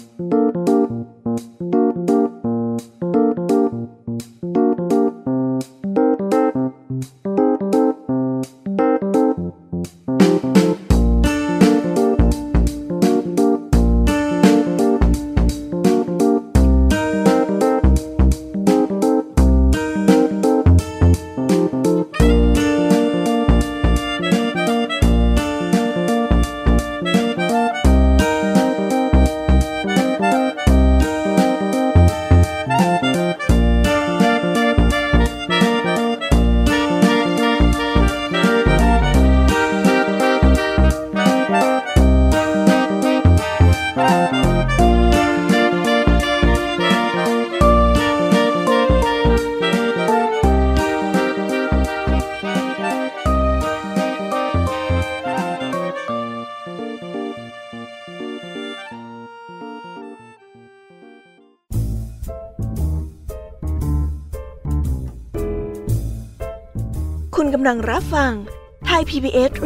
[0.00, 0.39] คุณ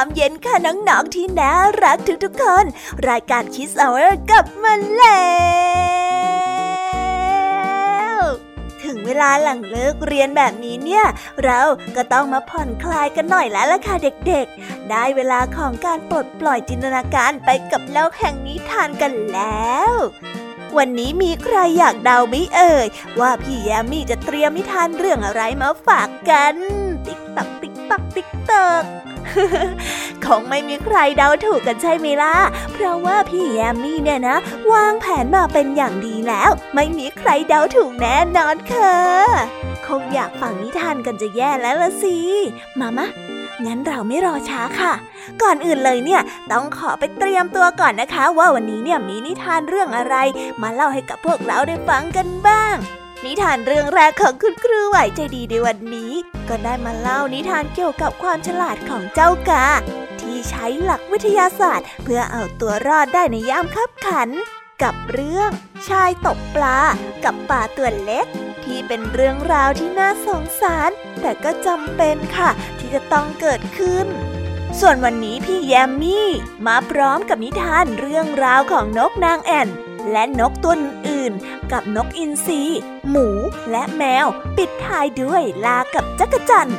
[0.00, 1.52] ามเย็นค่ะน้องๆที่น่า
[1.84, 2.64] รักทุกๆคน
[3.08, 5.26] รายการคิสเอาร์กลับมาแล้
[8.12, 8.14] ว
[8.82, 11.04] ถึงเวลาหลังเลิกเรียนแบบนี้เนี่ย
[11.44, 11.60] เรา
[11.96, 13.94] ก็ต้องมาผ่อนคลายกันหน่อยแล้วล่ะค่ะ
[14.26, 19.92] เด็กๆ ได้เวลาของการปลดปล่อยจินตนาการไปกับโลกแห่งนิทานกันแล้ว
[20.76, 22.86] วันนี้มีใครอยากเดาไม่เอ่ย
[23.20, 26.56] ว่าพี่แยมมี่จะเตรียมนิทานเรื่องอะไรมาฝากกัน
[27.06, 28.84] ติ๊กตักติ๊กตักติ๊กตัก
[30.24, 32.36] คงไม่มีใครเดาถูกกันใช่ไหมล่ะ
[32.72, 34.36] เพราะว่าพี่แยมมี่เนี่ยนะ
[34.72, 38.96] วางแผนมาเป็นอย่างดีแล้ว ไม่มีใครเดาถูกแน่นอนค่ะ
[39.86, 42.16] คงอยากฟังนิทานกันจะแย่แล้วละสิ
[42.80, 43.08] มามะ
[43.66, 44.92] งั้นเราไม่รอช้าค่ะ
[45.42, 50.16] ก่อนอื่นเลยเนี่ย ต้องขอไปเตรียมตัวก่อนนะคะ ว่าวันนี้เนี่ยมีนิทานเรื่องอะไร
[50.62, 52.76] มาเล่าให้กับพวกเราได้ฟังกันบ้าง
[53.26, 56.12] นิทานเรื่องแรกของคุณครูไหวใจดีในวันนี้
[56.48, 59.66] ก็ได้มาเล่านิทานเกี่ยวกับความฉลาดของเจ้ากา
[60.20, 64.28] ที่ใช้หลักวิทยาศาสตร์ เพื่อเอาตัวรอดได้ในยามคับขัน
[64.82, 65.50] กับเรื่อง
[65.88, 66.78] ชายตกปลา
[67.24, 68.26] กับปลาตัวเล็ก
[68.64, 74.06] ที่เป็นเรื่องราวที่น่าสงสาร แต่ก็จำเป็นค่ะ ที่จะต้องเกิดขึ้น
[74.80, 76.28] ส่วนวันนี้พี่แยมมี่
[76.66, 79.68] มาพร้อมกับนิทานเรื่องราวของนกนางแอ่น
[80.12, 80.74] และนกตัว
[81.08, 81.32] อื่น
[81.72, 82.62] กับนกอินทรี
[83.08, 83.28] หมู
[83.70, 86.70] และแมว ปิดท้ายด้วยลากับจักรจัน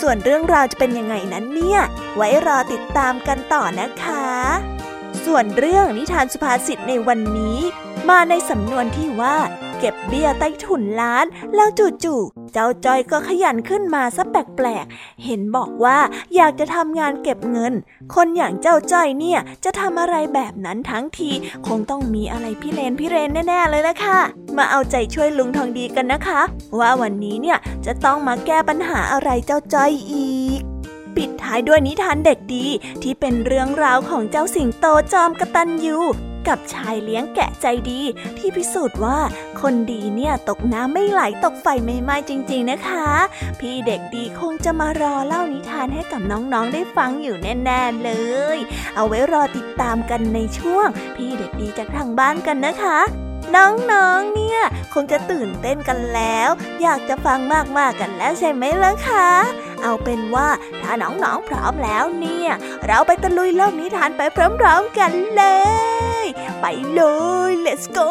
[0.00, 1.80] ส่วนเรื่องราวจะเป็นยังไงนั้นเนี่ย
[2.16, 4.30] ไว้รอติดตามกันต่อนะคะ
[5.24, 7.58] ส่วนเรื่องนิทานสุภาษิตในวันนี้
[8.08, 9.36] มาในสำนวนที่ว่า
[9.80, 11.24] เก็บเบี้ยใต้ถุนล้าน
[11.54, 11.68] แล้ว
[12.04, 15.98] จู่ๆ เจ้าจอยก็ขยันขึ้นมาซะแปลกๆ เห็นบอกว่า
[16.36, 17.72] อยากจะทำงานเก็บเงิน
[18.14, 21.30] คนอย่างเจ้าจอยเนี่ยจะทำอะไรแบบนั้นทั้งที
[21.66, 24.20] คงต้องมีอะไรพี่เลนพี่เรนแน่ๆเลยละค่ะ
[24.56, 26.40] มาเอาใจช่วยลุงทองดีกันนะคะ
[26.78, 30.60] ว่าวันนี้เนี่ยจะต้องมาแก้ปัญหาอะไรเจ้าจอยอีก
[31.16, 32.66] ปิดท้ายด้วยนิทานเด็กดี
[33.02, 35.98] ที่เป็นเรื่องราวของเจ้าสิงโตจอมกระตันยู
[36.48, 38.00] กับชายเลี้ยงแกะใจดี
[38.38, 39.18] ที่พิสูจน์ว่า
[39.60, 43.08] คนดีเนี่ยตกน้ำไม่ไหลตกไฟไม่ไหม้จริง ๆนะคะ
[43.60, 48.10] พี่เด็กดีคงจะมารอเล่านิทานให้กับน้องๆได้ฟังอยู่แน่ๆเล
[48.56, 48.58] ย
[48.94, 54.60] เอาไว้รอติดตามกันในช่วง พี่เด็กดีจากทางบ้านกันนะคะ น้องๆ เนี่ย
[54.94, 56.48] คงจะตื่นเต้นกันแล้ว
[56.82, 57.38] อยากจะฟัง
[57.78, 59.30] มากๆกันแล้วใช่ไหมล่ะคะ
[59.82, 60.48] เอาเป็นว่า
[60.82, 62.50] ถ้าน้องๆพร้อมแล้วเนี่ย
[62.86, 64.22] เราไปตะลุยโลกนิทานไป
[64.60, 65.44] พร้อมๆกันเล
[66.22, 66.24] ย
[66.60, 67.02] ไปเล
[67.50, 68.10] ย let's go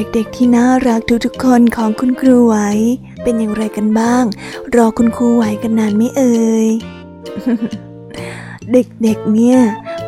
[0.00, 2.56] เด็กๆที่น่ารักทุกๆคนของคุณครูไหว
[3.22, 4.24] เป็นอย่างไรกันบ้าง
[4.74, 6.68] รอคุณครูไหวกันนานไม่เอ่ย
[8.72, 9.58] เด็กๆเนี่ย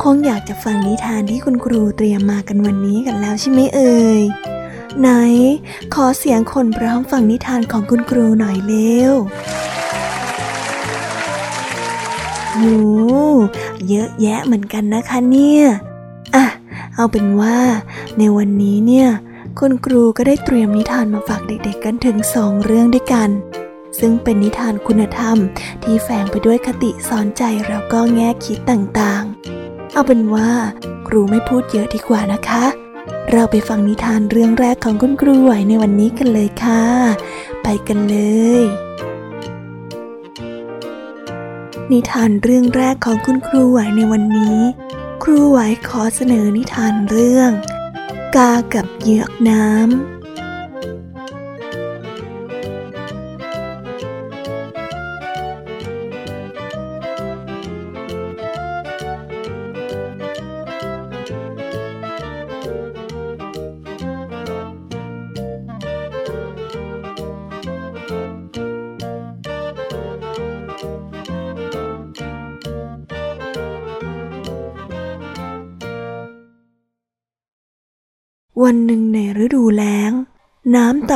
[0.03, 4.21] คงอยากจะฟังนิทานที่คุณครูเตรียมมากันวันนี้กันแล้วใช่ไหมเอ่ย
[4.99, 5.09] ไหน
[5.93, 9.13] ขอเสียงคนพร้อมฟังนิทานของคุณครูหน่อยเร็ว
[12.53, 12.75] โอ้
[13.89, 15.63] เยอะแยะเหมือนกันนะคะเนี่ย
[16.35, 16.45] อะ
[16.95, 17.57] เอาเป็นว่า
[18.17, 19.09] ในวันนี้เนี่ย
[19.67, 23.29] คุณครูก็ได้เตรียมนิทานมาฝากเด็กๆกันถึงสองเรื่องด้วยกัน
[23.99, 25.37] ซึ่งเป็นนิทานคุณธรรม
[25.83, 30.51] ที่แฝงไปด้วยคติสอนใจแล้วก็แง่คิดต่างๆ เอาเป็นว่า
[31.07, 32.65] ครูไม่พูดเยอะดีกว่านะคะ
[33.31, 36.83] เราไปฟังนิทานเรื่องแรกของคุณครูไหวในวันนี้กันเลยค่ะ
[37.63, 38.17] ไปกันเล
[38.61, 38.63] ย
[41.91, 44.59] นิทานเรื่องแรกของคุณครูไหวในวันนี้
[45.23, 47.51] ครูไหวขอเสนอนิทานเรื่อง
[48.35, 50.12] กากับเหยือกน้ำ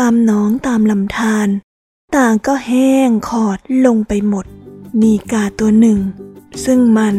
[0.07, 1.47] ามหนองตามลำธาร
[2.15, 4.45] ต่างก็แห้งขอดลงไปหมด
[5.01, 5.99] มีกาตัวหนึ่ง
[6.65, 7.15] ซึ่งมัน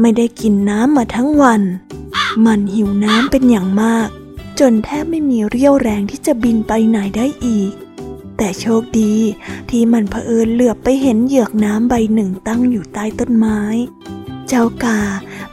[0.00, 1.62] ไม่ได้กินน้ำมาทั้งวัน
[2.46, 4.08] มันหิวน้ำเป็นอย่างมาก
[4.60, 7.72] จนแทบไม่มีเรี่ยวแรงที่จะบินไปไหนได้อีก
[8.36, 9.14] แต่โชคดี
[9.70, 13.60] ที่มันเผอิญเหลือบไปเห็นเหยือกน้ำใบหนึ่งตั้งอยู่ใต้ต้นไม้
[14.48, 15.00] เจ้ากา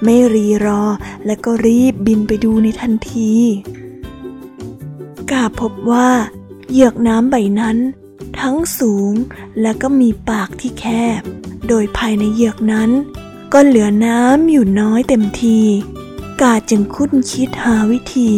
[0.04, 0.84] ไม่รีรอ
[1.26, 3.34] และก็รีบบินไปดูในทันที
[5.32, 6.10] กาพบว่า
[6.72, 7.78] เหยือกน้ำใบนั้น
[8.40, 9.14] ทั้งสูง
[9.62, 10.86] และก็มีปากที่แค
[11.20, 11.22] บ
[11.68, 12.90] โดยภายในเหยือกนั้น
[13.54, 15.60] ก็เหลือน้ำอยู่น้อยเต็มที
[16.42, 18.32] กาจึงคุ้นคิดหาวิธี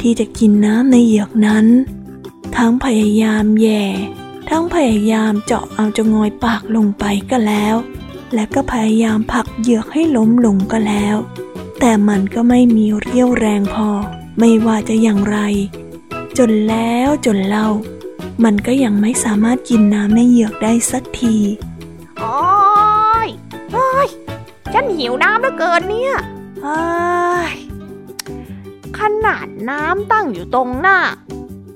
[0.00, 1.66] ที่จะกินน้ำในเหยือกนั้น
[2.56, 3.84] ทั้งพยายามแย่
[4.48, 7.76] ทั้งพยายามเจาะเอาจะงอยปากลงไปก็แล้ว
[8.34, 11.16] และก็พยายามผลักเหยือกให้ล้มลงก็แล้ว
[11.80, 13.88] แต่มันก็ไม่มีเรี่ยวแรงพอ
[14.38, 15.38] ไม่ว่าจะอย่างไร
[16.44, 17.68] จนแล้วจนเล่า
[18.44, 21.36] มันก็ยังไม่สามารถกินน้ำในเหยือกได้สักที
[22.18, 22.38] โอ้
[23.26, 23.28] ย
[23.72, 24.08] เฮ้ย
[24.72, 26.14] ฉันหิวน้ำเหลือเกินเนี่ย
[26.62, 26.82] เฮ้
[27.52, 27.54] ย
[28.98, 30.98] ขนาดน้ำตั้งอยู่ตรงหน้า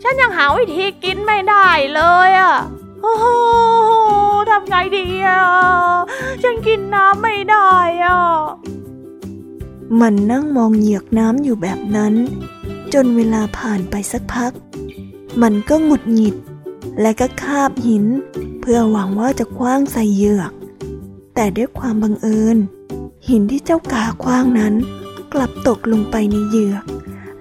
[0.02, 2.56] ฉันยังหาวิธีกินไม่ได้เลยอะ
[3.02, 3.26] โอ้โห
[4.50, 5.42] ทำไงดีอะ
[6.42, 7.72] ฉันกินน้ำไม่ได้
[8.04, 8.20] อะ
[10.00, 12.14] มันนั่งมองเหยือกน้ำอยู่แบบนั้น
[12.94, 14.52] จนเวลาผ่านไปสักพัก
[15.42, 16.36] มันก็หงุดหงิด
[17.00, 18.04] และก็คาบหิน
[18.60, 20.52] เพื่อหวังว่าจะคว้างใส่เหยือก
[21.34, 22.58] แต่ด้วยความบังเอิญ
[23.28, 24.74] หินที่เจ้ากาคว้างนั้น
[25.32, 26.84] กลับตกลงไปในเหยือก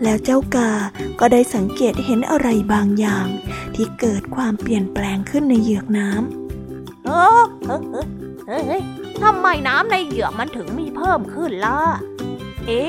[0.04, 0.72] แล้วเจ้ากา
[1.20, 3.28] ก็ได้สังเกตเห็นอะไรบางอย่าง
[3.76, 7.44] ที่เกิดความเปลี่ยนแปลงขึ้นในเหยือกน้ำเออ
[8.48, 8.84] เฮ้ย
[9.22, 11.80] ทำไมน้ำในเหยือกมันถึงมีเพิ่มขึ้นล่ะ
[12.68, 12.84] เอ๊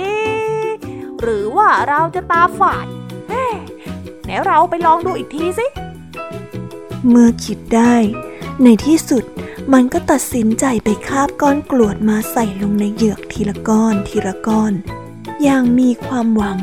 [1.25, 2.87] หรือว่าเราจะตาฝาด
[4.25, 5.67] ไหนเราไปลองดูอีกทีสิ
[7.09, 7.95] เมื่อคิดได้
[8.63, 9.25] ในที่สุด
[9.73, 14.73] มันก็ตัดสินใจไปคาบก้อนกรวดมาใส่ลงในเหยือกทีละก้อนทีละก้อน
[15.43, 16.59] อย่างมีความหวัง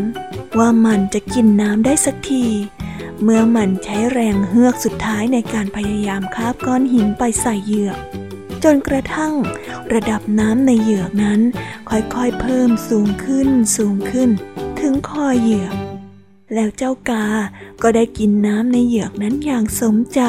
[0.58, 2.46] ว่ามันจะกินน้ำได้สักที
[3.24, 7.98] เมื่อมันใช้แรงเฮือกสุดท้ายในการพยายามคาบก้อนหินไปใส่เหยือก
[8.64, 9.34] จนกระทั่ง
[9.94, 11.42] ระดับน้ำในเหยือกนั้น
[11.90, 14.30] ค่อยๆเพิ่มสูงขึ้นสูงขึ้น
[14.80, 15.76] ถึงคอเหยือก
[16.54, 17.26] แล้วเจ้ากา
[17.82, 20.22] ก็ได้กินน้ำในเหยือกนั้นอย่างสมใจ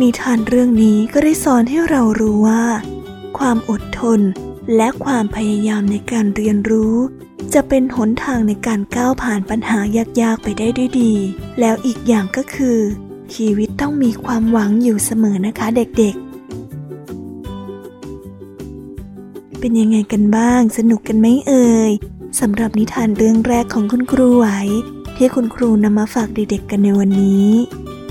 [0.00, 2.64] นิทานเรื่องนี้ก็ได้สอนให้เรารู้ว่า
[3.38, 4.20] ความอดทน
[4.76, 6.96] และความพยายามในการเรียนรู้
[7.54, 9.78] จะเป็นหนทางในการก้าวผ่านปัญหา
[10.20, 11.14] ยากๆไปได้ด้วยดี
[11.60, 12.78] แล้วอีกอย่างก็คือ
[13.34, 16.32] ชีวิตต้องมีความหวังอยู่เสมอนะคะเด็กๆ
[19.58, 21.90] เป็นยังไงกันบ้าง สนุกกันไหมเอ่ย
[22.40, 24.46] สำหรับนิทานเรื่องแรกของคุณครูไหว
[25.16, 27.50] ที่คุณครูนำมาฝากเด็กๆกันในวันนี้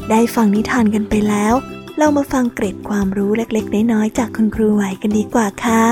[0.10, 1.54] ได้ฟังนิทานกันไปแล้ว
[1.98, 5.86] เรามาฟังเกร็ดความรู้เล็กๆน้อยๆจากคุณครูไหวกันดีกว่าค่ะ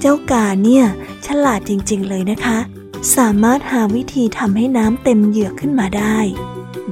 [0.00, 0.84] เจ้ากาเนี่ย
[1.26, 2.58] ฉลาดจริงๆเลยนะคะ
[3.16, 6.18] สามารถหาวิธีทำให้น้ำเต็มเหยือกขึ้นมาได้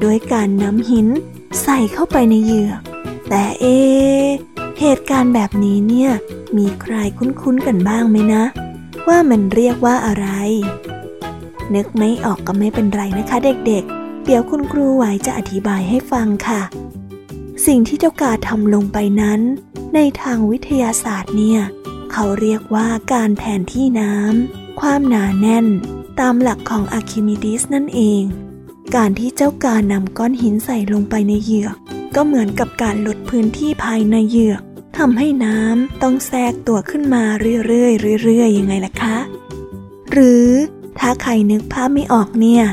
[0.00, 1.08] โดยการนำหิน
[1.62, 2.80] ใส่เข้าไปในเหยือก
[3.28, 3.64] แต่เอ
[4.80, 6.10] เหตุการณ์แบบนี้เนี่ย
[6.56, 8.44] มีใครคุ้นๆกันบ้างไหมนะ
[9.08, 10.26] ว่ามันเรียกว่าอะไร
[11.74, 16.62] นึกไม่ออกก็ไม่เป็นไรนะคะเด็กๆ เดี๋ยวคุณครูไหวจะอธิบายให้ฟังค่ะ
[17.66, 19.40] สิ่งที่เจ้ากาทำลงไปนั้น
[19.94, 21.60] ในทางวิทยาศาสตร์เนี่ย
[22.12, 25.66] เขาเรียกว่าการแทนที่น้ำความหนาแน่น
[26.20, 28.22] ตามหลักของอะคิมิดิสนั่นเอง
[28.96, 31.76] การที่เจ้าการนำก้อนหินใส่ลงไปในเหยือก
[32.14, 34.62] ก็เหมือนกับการลดพื้นที่ภายในเหยือก
[34.98, 37.24] ทำให้น้ำต้องแทรกตัวขึ้นมา
[37.66, 39.16] เรื่อยๆเรื่อยๆยังไงล่ะคะ
[40.10, 40.48] หรือ
[40.98, 42.64] ถ้าใครนึกภาพไม่ออกเนี่ย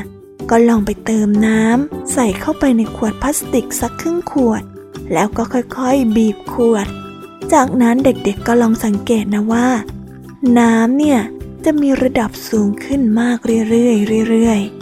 [0.50, 4.62] ก็ลองไปเติมน้ำใส่เข้าไปในขวดพลาสติกสักครึ่งขวด
[5.12, 6.86] แล้วก็ค่อยๆ บีบขวด
[7.52, 9.68] จากนั้นเด็กๆก็ลองสังเกตนะว่า
[10.58, 11.20] น้ำเนี่ย
[11.64, 13.92] จะมีระดับสูงขึ้นมากเรื่อ
[14.24, 14.77] ยๆเรื่อยๆ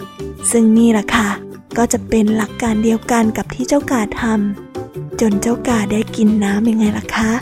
[0.50, 1.28] ซึ่งนี่แหละค่ะ
[1.76, 7.32] ก็จะเป็นหลักการเดียวกันกับที่เจ้ากาทำจนเจ้ากาได้กินน้ำยังไงล่ะคะ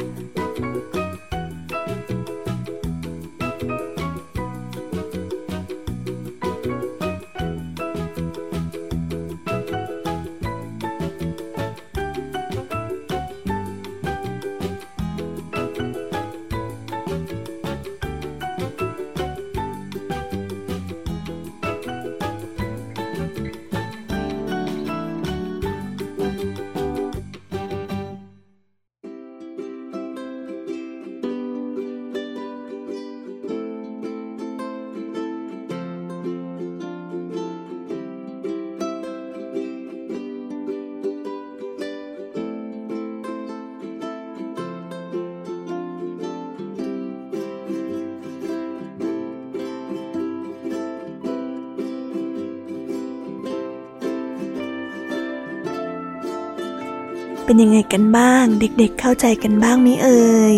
[57.45, 60.55] เป็นยังไงกันบ้าง เด็กๆเข้าใจกันบ้างไหมเอ่ย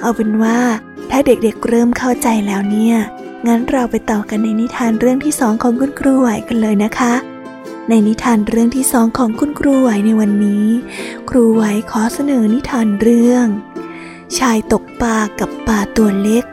[0.00, 0.58] เอาเป็นว่า
[1.10, 2.96] ถ้าเด็กๆเริ่มเข้าใจแล้วเนี่ย
[3.46, 7.14] งั้นเราไปต่อกันในนิทานเรื่องที่สองของคุณครูไหวกันเลยนะคะ
[7.88, 10.66] ในนิทานเรื่องที่สองของคุณครูไหวในวันนี้
[11.30, 13.46] ครูไหวขอเสนอนิทานเรื่อง
[14.38, 16.44] ชายตกปลากับปลาตัวเล็ก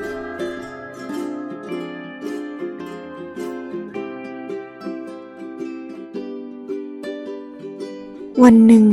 [8.43, 8.85] วันหนึ่ง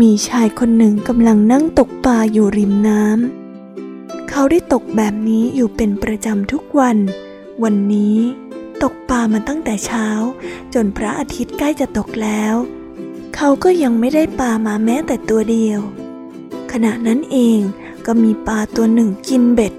[0.00, 6.96] มีชายคนหนึ่งกำลังนั่งตกปลาอยู่ริมน้ำ เขาได้ตกแบบนี้อยู่เป็นประจำทุกวัน
[7.62, 8.16] วันนี้
[8.82, 10.06] ตกปลามาตั้งแต่เช้า
[10.74, 12.54] จนพระอาทิตย์ใกล้จะตกแล้ว
[13.34, 15.80] เขาก็ยังไม่ได้ปลามาแม้แต่ตัวเดียว
[16.72, 17.58] ขณะนั้นเอง
[18.06, 19.74] ก็มีปลาตัวหนึ่งกินเบ็ด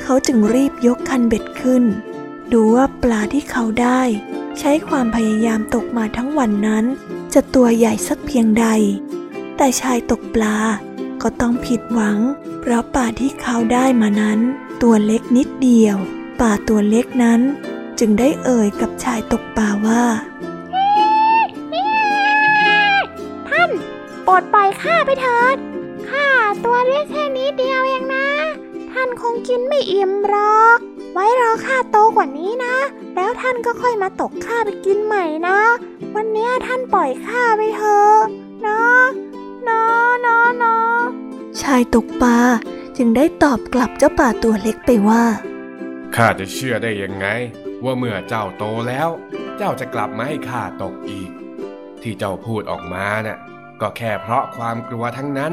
[0.00, 1.84] เขาจึงรีบยกคันเบ็ดขึ้น
[2.52, 4.00] ดูว่าปลาที่เขาได้
[4.58, 6.84] ใช้ความพยายามตกมาทั้งวันนั้น
[7.38, 8.66] จะตัวใหญ่สักเพียงใด
[9.56, 10.56] แต่ชายตกปลา
[11.22, 12.18] ก็ต้องผิดหวัง
[12.60, 14.38] เพราะป่าที่เขาได้มานั้น
[14.82, 15.96] ตัวเล็กนิดเดียว
[16.40, 17.40] ป่าตัวเล็กนั้น
[17.98, 20.04] จึงได้เอ่ยกับชายตกปลาว่า
[23.48, 23.70] ท่าน
[24.26, 25.56] ปลดปล่อยข้าไปเถิด
[26.10, 26.28] ข้า
[26.64, 28.28] ตัวเล็กแค่นี้เดียวเองนะ
[28.92, 30.78] ท่านคงกินไม่อิ่มหรอก
[31.12, 32.76] ไว้รอข้าโตกว่านี้นะ
[33.14, 35.58] แล้วท่านก็ค่อยมาตกข้าไปกินใหม่นะ
[36.16, 38.16] วันนี้ท่านปล่อยข้าไปเถอะ
[38.66, 38.82] นะ
[39.68, 39.82] นะ
[40.26, 40.76] นะนะ
[41.62, 42.38] ชายตกปลา
[42.96, 45.24] จึงได้ตอบกลับเจ้าป่าตัวเล็กไปว่า
[46.16, 47.26] ข้าจะเชื่อได้ยังไง
[47.84, 49.08] ว่าเมื่อเจ้าโตแล้ว
[49.56, 51.30] เจ้าจะกลับมาให้ข้าตกอีก
[52.02, 53.38] ที่เจ้าพูดออกมานะ่ะ
[53.80, 55.52] ก็แค่เพราะความกลัวทั้งนั้น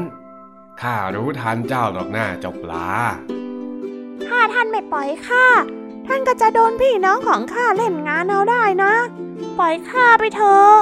[0.82, 2.88] ข้ารู้ทันเจ้าหรอกหน้าเจ้าปลา
[4.26, 5.46] ถ้าท่านไม่ปล่อยข้า
[6.06, 8.94] ท่านก็จะโดนพี่น้องของข้าเล่นงานเอาได้นะ
[9.58, 10.74] ปล่อยข้าไปเถอะ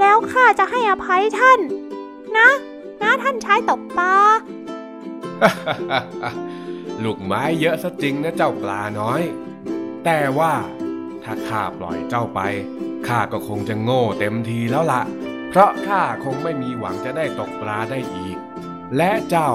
[0.00, 1.60] แล้วข้าจะให้อภัยท่าน
[2.38, 2.50] นะ
[3.02, 4.14] นะท่านชายตกปลา
[7.04, 9.22] ลูกไม้เยอะซะจริงนะเจ้าปลาน้อย
[10.04, 10.54] แต่ว่า
[11.24, 12.40] ถ้าข้าปล่อยเจ้าไป
[13.08, 15.02] ข้าก็คงจะโง่เต็มทีแล้วละ
[15.48, 18.36] เพราะข้าคงไม่มีหวังจะได้ตกปลาได้อีก
[18.96, 19.52] และเจ้า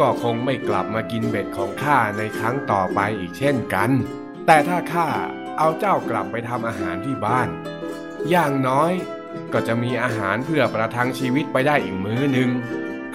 [0.00, 3.90] ก็คงไม่กลับมากินเบ็ดของข้าในครั้งต่อไปอีกเช่นกัน
[4.46, 5.08] แต่ถ้าข้า
[5.58, 7.48] เอาเจ้ากลับไปทำอาหารที่บ้าน
[8.28, 8.92] อย่างน้อย
[9.52, 12.50] ก็จะมีอาหารเพื่อประทังชีวิตไปได้อีกมื้อหนึ่ง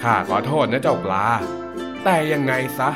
[0.02, 1.26] ข้าขอโทษนะเจ้าปลา
[2.04, 2.90] แต่ยังไงซะ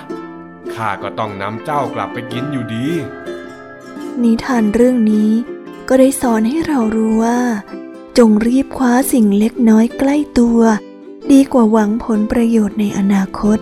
[0.74, 2.86] ข้าก็ต้องนำเจ้ากลับไปกินอยู่ดี
[4.22, 5.30] นิทานเรื่องนี้
[5.88, 7.40] ก็ได้สอนให้เรารู้ว่า
[8.18, 10.60] จงรีบคว้าสิ่งเล็กน้อยใกล้ตัว
[11.32, 13.58] ดีกว่าหวังผลประโยชน์ในอนาคต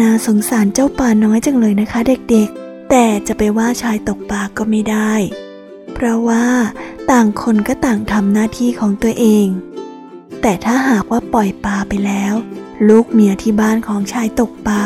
[0.00, 2.00] น่าสงสารเจ้าป่าน้อยจังเลยนะคะ
[2.30, 5.12] เด็กๆ แต่จะไปว่าชายตกปลาก็ไม่ได้
[5.98, 6.46] เพราะว่า
[7.10, 9.46] ต่างคนก็ต่างทำหน้าที่ของตัวเอง
[10.42, 12.34] แต่ถ้าหากว่าปล่อยปลาไปแล้ว
[12.88, 14.82] ลูกเมียที่บ้านของชายตกปลา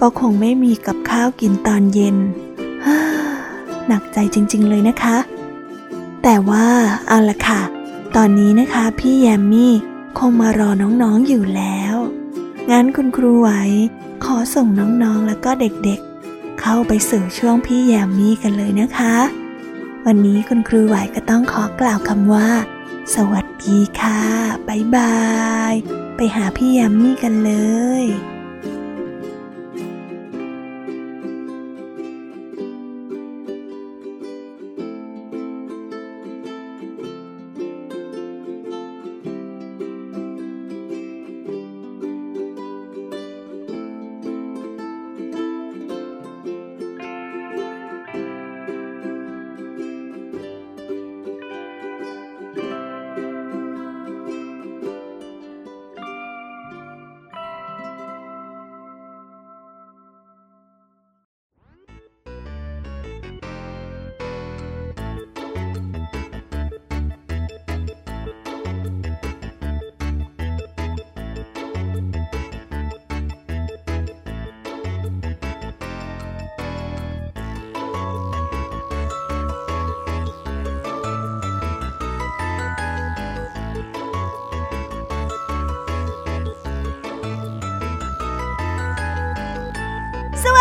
[0.00, 2.16] ก็คงไม่มีกับข้าวกินตอนเย็น
[3.86, 5.16] หนักใจจริง ๆ เลยนะคะ
[6.22, 6.66] แต่ว่า
[7.08, 7.62] เอาละค่ะ
[8.16, 9.72] ตอนนี้นะคะพี่แยมมี่
[10.18, 10.70] คงมารอ
[11.02, 11.94] น้องๆอยู่แล้ว
[12.70, 13.50] งั้นคุณครูไหว
[14.24, 19.16] ขอส่งน้องๆแล้วก็เด็กๆ เข้าไปสู่ช่วงพี่แยมมี่กันเลยนะคะ
[20.08, 22.48] วันนี้คุณครูไหวก็ต้องขอกล่าวคำว่า
[23.14, 24.22] สวัสดีค่ะ
[24.68, 25.16] บ๊ายบา
[25.72, 25.74] ย
[26.16, 27.52] ไปหาพี่ยมมี่กันเล
[28.02, 28.04] ย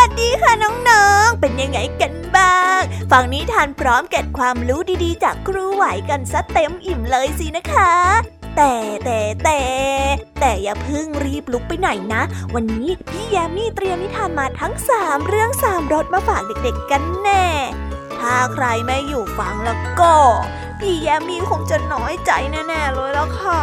[0.05, 7.93] วัสดีค่ะน้องๆ เป็นยังไงกันบ้าง ฟังนิทานพร้อมเก็บความรู้ดีๆ จากครูไหวกันซะเต็มอิ่มเลยสินะคะ
[8.55, 9.61] แต่แต่แต่
[10.39, 12.21] แต่อย่าเพิ่งรีบลุกไปไหนนะ
[12.55, 17.45] วันนี้พี่แยมมี่เตรียมนิทานมาทั้ง3เรื่อง3รสมาฝากเด็กๆ กันแน่
[18.19, 20.13] ถ้าใครไม่อยู่ฟังแล้วก็
[20.79, 23.61] พี่แยมมี่คงจะน้อยใจแน่ๆเลยแล้วค่ะ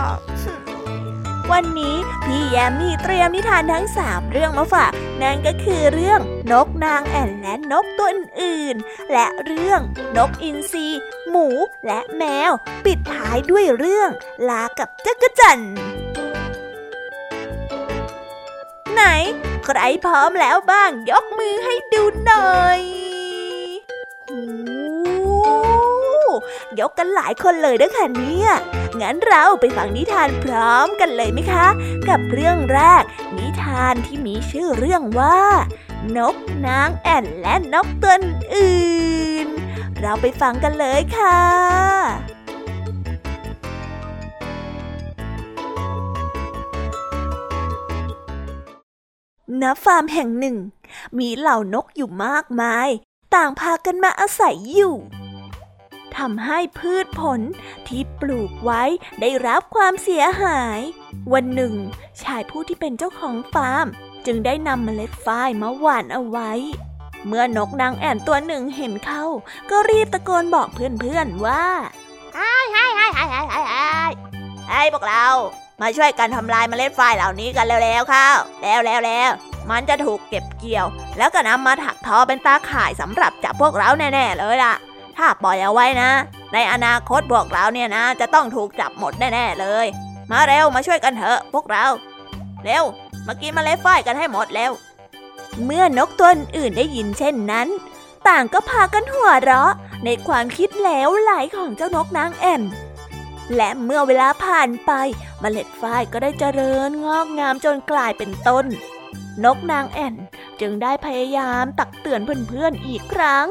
[1.52, 6.20] วันนี้พี่แยมมี่เตรียมนิทานทั้งสามเรื่องมาฝาก นั่นก็คือเรื่อง
[6.52, 9.80] นกนางแอ่นและนกตัวอื่นๆ และเรื่อง
[10.16, 10.86] นกอินทรี
[11.28, 11.46] หมู
[11.86, 12.52] และแมว
[12.84, 14.10] ปิดท้ายด้วยเรื่อง
[14.48, 15.62] ลากับจักรจัน
[18.92, 19.02] ไหน
[19.64, 22.80] ใครพร้อมแล้วบ้างยกมือให้ดูหน่อย
[24.26, 24.40] โอ้
[26.80, 28.50] ยกกันหลายคนเลยด้วยค่ะเนี่ย
[29.00, 31.66] งั้นเราไปฟังนิทานพร้อมกันเลยไหมคะ
[32.08, 33.02] กับเรื่องแรก
[33.38, 35.40] นิทานที่มีชื่อเรื่องว่า
[36.16, 38.14] นกนางแอ่นและนกตัว
[38.54, 39.48] อื่น
[40.00, 41.40] เราไปฟังกันเลยค่ะ
[49.62, 50.56] ณฟาร์มแห่งหนึ่ง
[51.18, 52.88] มีเหล่านกอยู่มากมาย
[53.34, 54.94] ต่างพากันมาอาศัยอยู่
[56.18, 57.40] ทำให้พืชผล
[57.88, 58.82] ที่ปลูกไว้
[59.20, 60.80] ได้รับความเสียหาย
[61.32, 61.74] วันหนึ่ง
[62.22, 63.86] ชายผู้ที่เป็นเจ้าของฟาร์ม
[64.26, 66.52] จึงได้นำเมล็ดฝ้ายมาหว่านเอาไว้
[67.26, 69.24] เมื่อนกนางแอ่นตัวหนึ่งเห็นเข้า
[69.70, 71.64] ก็รีบตะโกนบอกเพื่อนๆว่า
[72.34, 73.88] ไอ้ไอ้ไอ้ไอ้ไอ้ไอ้ไอ้
[74.70, 75.26] ไอ้พวกเรา
[75.80, 78.28] มาช่วยกันทำลายเมล็ดฝ้ายเหล่านี้กันแล้วๆเข้า
[78.62, 79.30] แล้วแล้วแล้ว
[79.70, 80.86] มันจะถูกเก็บเกี่ยว
[81.18, 84.74] แล้วก็นำมาถักทอเป็นตาข่ายสำหรับจับพวกเราแน่ๆเลยล่ะ
[85.20, 86.10] ถ้าปล่อยเอาไว้นะ
[86.54, 89.86] ในอนาคตพวกเราเนี่ยนะ จะต้องถูกจับหมดแน่ๆเลย
[90.30, 91.84] มาเร็วมาช่วยกันเถอะพวกเรา
[92.64, 92.84] เร็ว
[93.26, 94.70] มากินเมล็ดฝ้ายกันให้หมดแล้ว
[95.64, 97.68] เมื่อนกตัวอื่นได้ยินเช่นนั้น
[98.28, 99.72] ต่างก็พากันหัวเราะ
[100.04, 102.62] ในความคิดแล้วไหลของเจ้านกนางแอ่น
[103.56, 104.92] และเมื่อเวลาผ่านไป
[105.40, 108.66] เมล็ดฝ้ายก็ได้เจริญงอกงามจนกลายเป็นต้น
[109.44, 110.14] นกนางแอ่น
[110.60, 113.46] จึงได้พยายามตักเตือนเพื่อนๆอีกครั้ง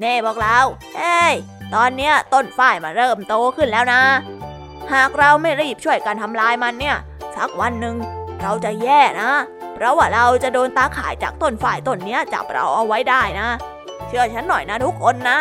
[0.00, 0.58] เน่บอกเรา
[0.96, 1.34] เอ้ย
[1.74, 4.02] ตอนเนี้ยต้นฝ้ายมาเริ่มโตขึ้นแล้วนะ
[4.92, 6.96] หากเราไม่รีบช่วยกันทำลายมันเนี่ย
[7.36, 7.96] สักวันหนึ่ง
[8.40, 9.30] เราจะแย่นะ
[9.74, 13.48] เพราะว่าเราจะโดนตาข่ายจากต้นฝ่ายต้นเนี้ยจับเราเอาไว้ได้นะ
[14.06, 15.38] เชื่อฉันหน่อยนะทุกคนนะ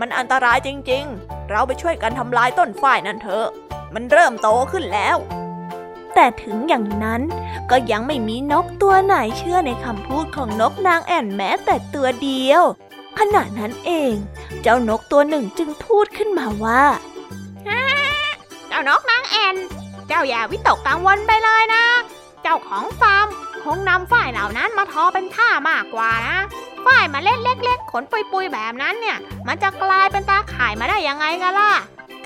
[0.00, 3.46] มันอันตรายจริง ๆ เราไปช่วยกันทำลายต้นฝ่ายนั่นเถอะ
[3.94, 5.16] มันเริ่มโตขึ้นแล้ว
[6.14, 7.22] แต่ถึงอย่างนั้น
[7.70, 12.62] ก็ยังไม่มีนกตัวไหนเชื่อในคำพูดของนกนางแอ่นแม้แต่ตัวเดียว
[13.18, 14.14] ขณะนั้นเอง
[14.62, 16.82] เจ้านกตัวหนึ่งจึงพูดขึ้นมาว่า
[18.68, 19.56] เจ้านกนางแอ่น
[20.08, 21.84] เจ้าอย่าวิตกกังวลไปเลยนะ
[22.42, 23.26] เจ้าของฟาร์ม
[23.64, 26.38] คงนำฝ้ายเหล่านั้นมาทอเป็นท่ามากกว่านะ
[26.86, 28.02] ฝ้ายมาเล็กเล็กๆขน
[28.32, 31.72] ปุยๆแบบนั้นเนี่ย มันจะกลายเป็นตาข่ายมาได้ยังไงกันล่ะ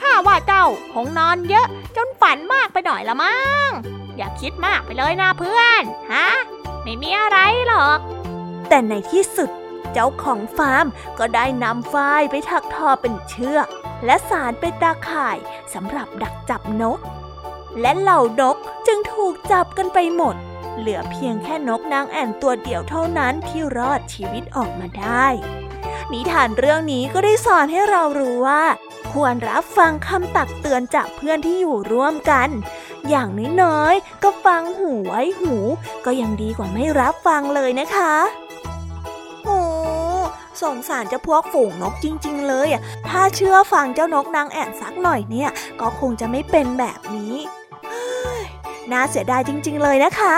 [0.01, 3.71] ข้าว่าเจ้าคงนอนเยอะ จนฝันมากไปหน่อยละมั้ง
[4.17, 6.29] อย่าคิดมากไปเลยนะเพื่อนฮะ
[6.83, 7.99] ไม่มีอะไรหรอก
[8.69, 9.51] แต่ในที่สุด
[9.93, 10.87] เจ้าของฟาร์ม
[11.19, 13.67] ก็ได้นำฝ้ายไปถักทอเป็นเชือก
[14.05, 15.37] และสารเป็นตาข่าย
[15.75, 16.99] สำหรับดักจับนก
[17.81, 20.37] และเหล่านกจึงถูกจับกันไปหมด
[20.79, 25.27] เหลือเพียงแค่นกนางแอ่นตัวเดียวเท่านั้นที่รอดชีวิตออกมาได้
[26.13, 28.63] นิทานเรื่องนี้ก็ได้สอนให้เรารู้ว่า
[29.13, 32.49] ควรรับฟังคำตักเตือนจากเพื่อนที่อยู่ร่วมกัน
[33.09, 33.29] อย่าง
[33.63, 35.55] น้อยๆ ก็ฟังหูไว้หู
[36.05, 38.15] ก็ยังดีกว่าไม่รับฟังเลยนะคะ
[40.63, 47.35] สงสารเจ้าพวกฝูงนกจริง ๆ เลยอะถ้าเชื่อฟังเจ้านกนางแอ่นสักหน่อยเนี่ย ก็คงจะไม่เป็นแบบนี้
[48.93, 50.37] น่าเสียดายจริง ๆ เลยนะคะ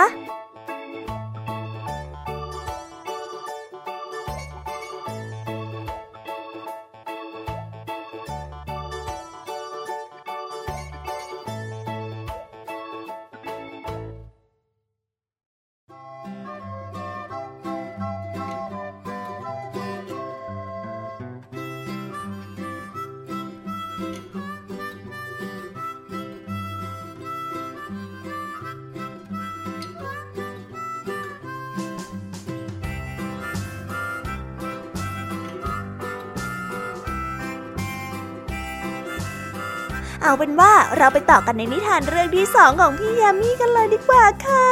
[40.35, 44.67] เอาเป็นว่าเราไปต่อกันในนิทานเรื่องที่สองของพี่แยมมี่กันเลยดีกว่าค่ะ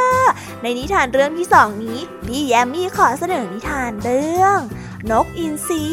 [0.62, 4.58] ในนิทานเรื่องที่สองนี้ พี่แยมมี่ขอเสนอนิทานเรื่อง
[5.10, 5.84] นกอินทรี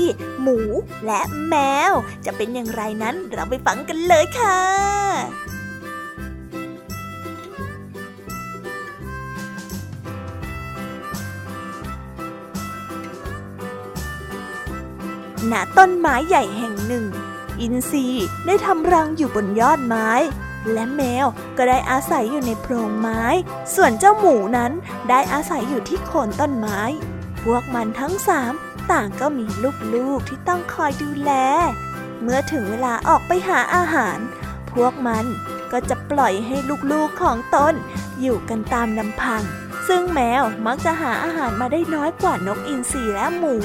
[0.41, 0.57] หมู
[1.05, 1.55] และแม
[1.91, 1.93] ว
[2.25, 4.62] จะเป็นอย่างไรนั้นเราไปฟังกันเลยค่ะ
[15.51, 17.05] ณต้นไม้ใหญ่แห่งหนึ่ง
[17.62, 18.08] อินทรี
[18.45, 20.10] ได้ทำรังอยู่บนยอดไม้
[20.71, 23.24] และแมวก็ได้อาศัยอยู่ในโพรงไม้
[23.76, 24.71] ส่วนเจ้าหมูนั้น
[25.10, 26.82] ได้อาศัยอยู่ที่โคนต้นไม้
[27.43, 28.54] พวกมันทั้งสาม
[28.91, 29.45] ต่างก็มี
[29.95, 31.32] ลูกๆที่ต้องคอยดูแล
[32.21, 34.17] เมื่อถึงเวลาออกไปหาอาหาร
[34.71, 35.26] พวกมัน
[35.71, 36.56] ก็จะปล่อยให้
[36.91, 37.74] ลูกๆของตน
[38.21, 39.41] อยู่กันตามลำพัง
[39.88, 43.56] ซึ่งแมวมักจะหาอาหารมาได้น้อยกว่านกอินทรีและหมู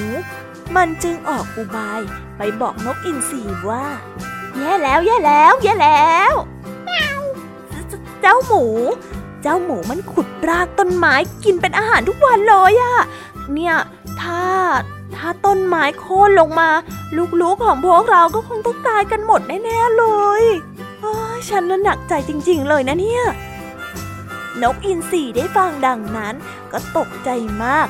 [0.77, 2.01] มันจึงออกอุบาย
[2.37, 3.85] ไปบอกนกอินทรีว่า
[4.57, 6.33] แย่แล้วแย่แล้วแย่แล้ว
[8.21, 8.65] เจ้าหมู
[9.43, 12.99] เจ้าหมูมันขุดรากต้นไม้กินเป็นอาหารทุกวันเลยอะ
[13.53, 13.77] เนี่ย
[14.21, 14.43] ถ้า
[15.17, 16.71] ถ้าต้นไม้โค่นลงมา
[17.41, 20.05] ลูกๆของพวกเราก็คงต้องตายกันหมดแน่ๆเล
[20.41, 20.43] ย
[21.01, 23.23] โอ้ยฉันน่ะหนักใจจริง ๆ เลยนะเนี่ย
[24.63, 26.35] นกอินทรีได้ฟังดังนั้น
[26.73, 27.29] ก็ตกใจ
[27.65, 27.87] มาก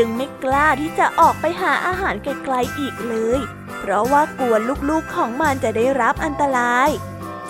[0.00, 3.40] จึงไม่กล้าที่จะออกไปหาอาหารไกลๆอีกเลย
[3.78, 4.54] เพราะว่ากลัว
[4.88, 6.88] ลูกๆของมันจะได้รับอันตราย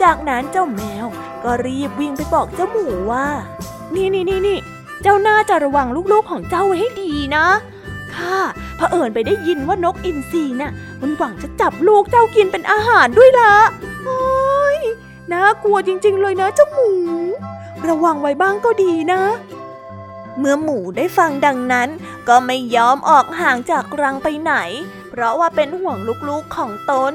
[0.03, 1.07] จากนั้นเจ้าแมว
[1.45, 3.29] ก็รีบวิ่งไปบอกเจ้าหมูว่า
[3.95, 4.59] นี่นี่นี่นี่
[5.03, 7.47] เจ้าน่าจะระวังลูกๆของเจ้าไว้ให้ดีนะ
[8.15, 8.37] ข้า
[8.77, 13.55] เผอิญไปได้ยินว่านกอินทรีน่ะ มันหวังจะจับลูกเจ้ากินเป็นอาหารด้วยล่ะ
[14.05, 14.79] โอ้ย
[15.33, 16.91] น่ากลัวจริง ๆ เลยนะเจ้าหมู
[17.89, 19.21] ระวังไว้บ้างก็ดีนะ
[20.38, 21.88] เมื่อหมูได้ฟังดังนั้น
[22.29, 24.55] ก็ไม่ยอมออกห่างจากรังไปไหน
[25.11, 25.98] เพราะว่าเป็นห่วง
[26.29, 27.14] ลูกๆของตน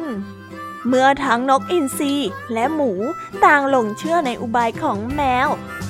[0.87, 2.13] เมื่อทั้งนกอินทรี
[2.53, 2.91] และหมู
[3.45, 5.47] ต่างหลงเชื่อในอุบายของแมว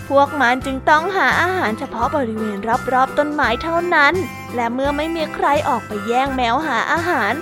[0.10, 2.58] พวกมันจึงต้องหาอาหารเฉพาะบริเวณ
[2.94, 4.14] รอบๆต้นไม้เท่านั้น
[4.56, 7.34] และเมื่อไม่มีใครออกไปแย่งแมวหาอาหาร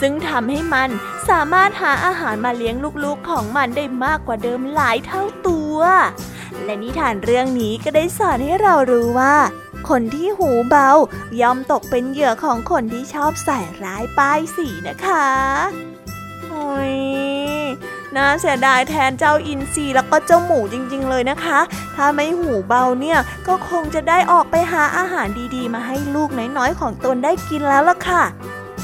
[0.00, 0.90] ซึ่งทำให้มัน
[1.28, 5.78] สามารถหาอาหารมาเลี้ยงลูกๆของมันได้มากกว่าเดิมหลายเท่าตัว
[6.64, 9.36] และนิทานเรื่องนี้ก็ได้สอนให้เรารู้ว่า
[9.88, 10.90] คนที่หูเบา
[11.40, 15.26] ย่อมตกเป็นเหยื่อของคนที่ชอบใส่ร้ายป้ายสีนะคะ
[16.48, 16.94] โอ้ย
[18.16, 21.58] น่าเสียดายแทนเจ้าอินทรีแล้วก็เจ้าหมูจริง ๆ เลยนะคะ
[21.96, 28.22] ถ้าไม่หูเบาเนี่ยก็คงจะได้ออกไปหาอาหารดีๆ มาให้ลูกน้อยๆ ของตนได้กินแล้วล่ะค่ะ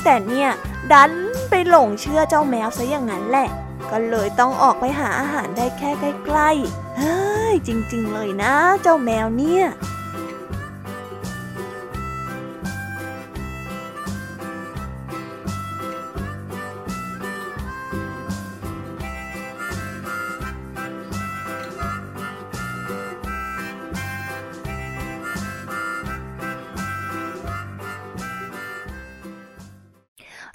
[0.05, 0.49] แต่เนี่ย
[0.93, 1.11] ดัน
[1.51, 3.49] ไปหลงเชื่อเจ้าแมวซะอย่างนั้นแหละ
[3.91, 7.17] ก็เลยต้องออกไปหาอาหารได้แค่ใกล้ๆ เฮ้
[7.53, 9.65] ยจริง ๆ เลยนะ เจ้าแมวเนี่ย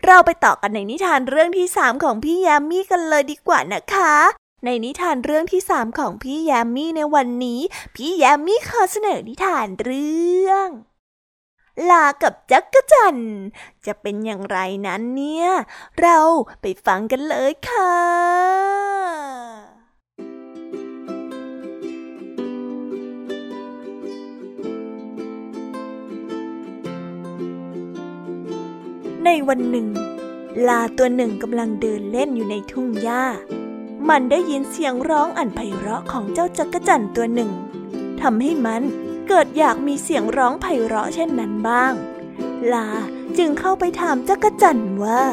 [0.08, 7.62] เราไปต่อกันในนิทานเรื่องที่สามของพี่ยามีกันเลยดีกว่านะคะ ในนิทานเรื่องที่สามของพี่ยามี่ในวันนี้
[7.96, 10.70] พี่ยามี่ขอเสนอนิทานเรื่อง
[11.90, 13.18] ลากับจักกะจัน
[13.86, 15.48] จะเป็นอย่างไรนั้นเนี่ย
[16.00, 16.18] เรา
[16.62, 17.94] ไปฟังกันเลยค่ะ
[29.26, 29.88] ในวันหนึ่ง
[30.68, 33.26] ลาตัวหนึ่งกำลังเดินเล่นอยู่ในทุ่งหญ้า
[34.10, 37.52] มันได้ยินเสียงร้องอันไพเราะของเจ้าจักรจั่นตัวหนึ่ง
[38.22, 38.82] ทำให้มัน
[39.28, 41.94] เกิดอยากมีเสียงร้องไพเราะเช่นนั้นบ้าง
[42.74, 42.88] ลา
[43.38, 45.24] จึงเข้าไปถามจักรจั่นว่า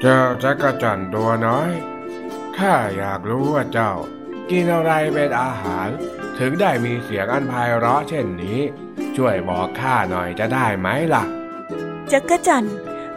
[0.00, 1.70] เจ้าจักรจั่นตัวน้อย
[2.58, 3.92] ข้าอยากรู้ว่าเจ้า
[4.50, 5.88] กินอะไรเป็นอาหาร
[6.38, 8.58] ถึงได้มีเสียงอันไพเราะเช่นนี้
[9.16, 11.24] ช่วยบอกข้าหน่อยจะได้ไหมล่ะ
[12.12, 12.64] จักรจั่น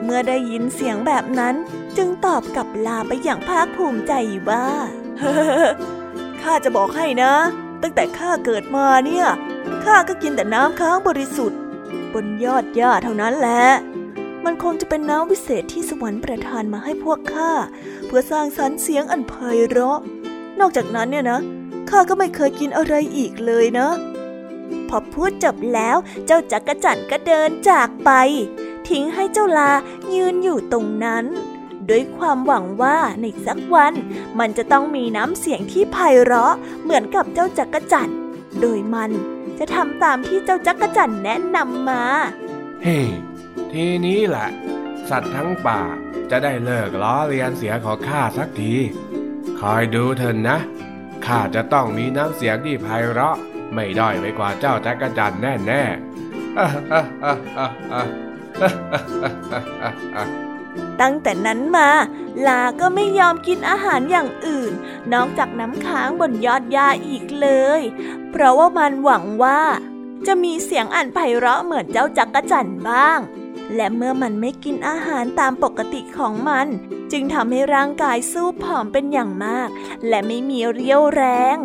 [0.04, 1.56] เมื่อได้ยินเสียงแบบนั้น
[1.97, 4.13] จึงตอบกับลาไปอย่างภาคภูมิใจ
[4.49, 4.67] ว่า
[6.41, 7.34] ข้าจะบอกให้นะ
[7.82, 9.27] ตั้งแต่ข้าเกิดมาเนี่ย
[9.84, 11.60] ข้าก็กินแต่น้ำค้างบริสุทธิ์
[12.13, 13.65] บนยอดหญ้าเท่านั้นแหละ
[14.45, 17.51] มันคงจะเป็นน้ำวิเศษที่สวรรค์ประทานมาให้พวกข้า
[18.06, 19.34] เพื่อสร้างสรรค์เสียงอันไพ
[19.67, 19.99] เราะ
[20.60, 21.39] นอกจากนั้นเนี่ยนะ
[21.89, 23.89] ข้าก็ไม่เคยกินอะไรอีกเลยนะ
[24.89, 28.12] พอพูดจบแล้วเจ้าจักรจั่นก็เดินจากไป
[28.89, 29.71] ทิ้งให้เจ้าลา
[30.13, 31.25] ยืนอยู่ตรงนั้น
[31.89, 33.93] ด้วยความหวังว่าในสักวัน
[34.39, 38.10] มันจะต้องมีน้ำเสียงที่ไพเราะเหมือนกับเจ้าจักรจั่น
[38.62, 39.12] โดยมัน
[39.60, 42.04] จะทำตามที่เจ้าจักรจั่นแนะนำมา
[42.84, 43.08] เฮ้ hey,
[43.72, 44.50] ทีนี้แหละ
[45.10, 45.82] สัตว์ทั้งป่า
[46.32, 48.74] จะได้เลิกล้อเลียนเสียของข้าสักที
[49.60, 50.58] คอยดูเถอะนะ
[51.26, 53.38] ข้าจะต้องมีน้ำเสียงที่ไพเราะ
[53.74, 55.84] ไม่ด้อยไปกว่าเจ้าจักรจันแน่แน่
[61.01, 61.89] ตั้งแต่นั้นมา
[62.47, 64.73] ลาก็ไม่ยอมกินอาหารอย่างอื่น
[65.13, 67.81] นอกจากน้ำค้างบนยอดหญ้าอีกเลย
[68.31, 69.62] เพราะว่ามันหวังว่า
[70.27, 73.19] จะมีเสียงอันไพเราะเหมือนเจ้าจักกะจั่นบ้าง
[73.75, 76.67] และเมื่อมันไม่กินอาหารตามปกติของมัน
[77.12, 79.69] จึงทำให้ร่างกายสู้ผอมเป็นอย่างมาก
[80.07, 81.23] และไม่มีเรี่ยวแร
[81.55, 81.57] ง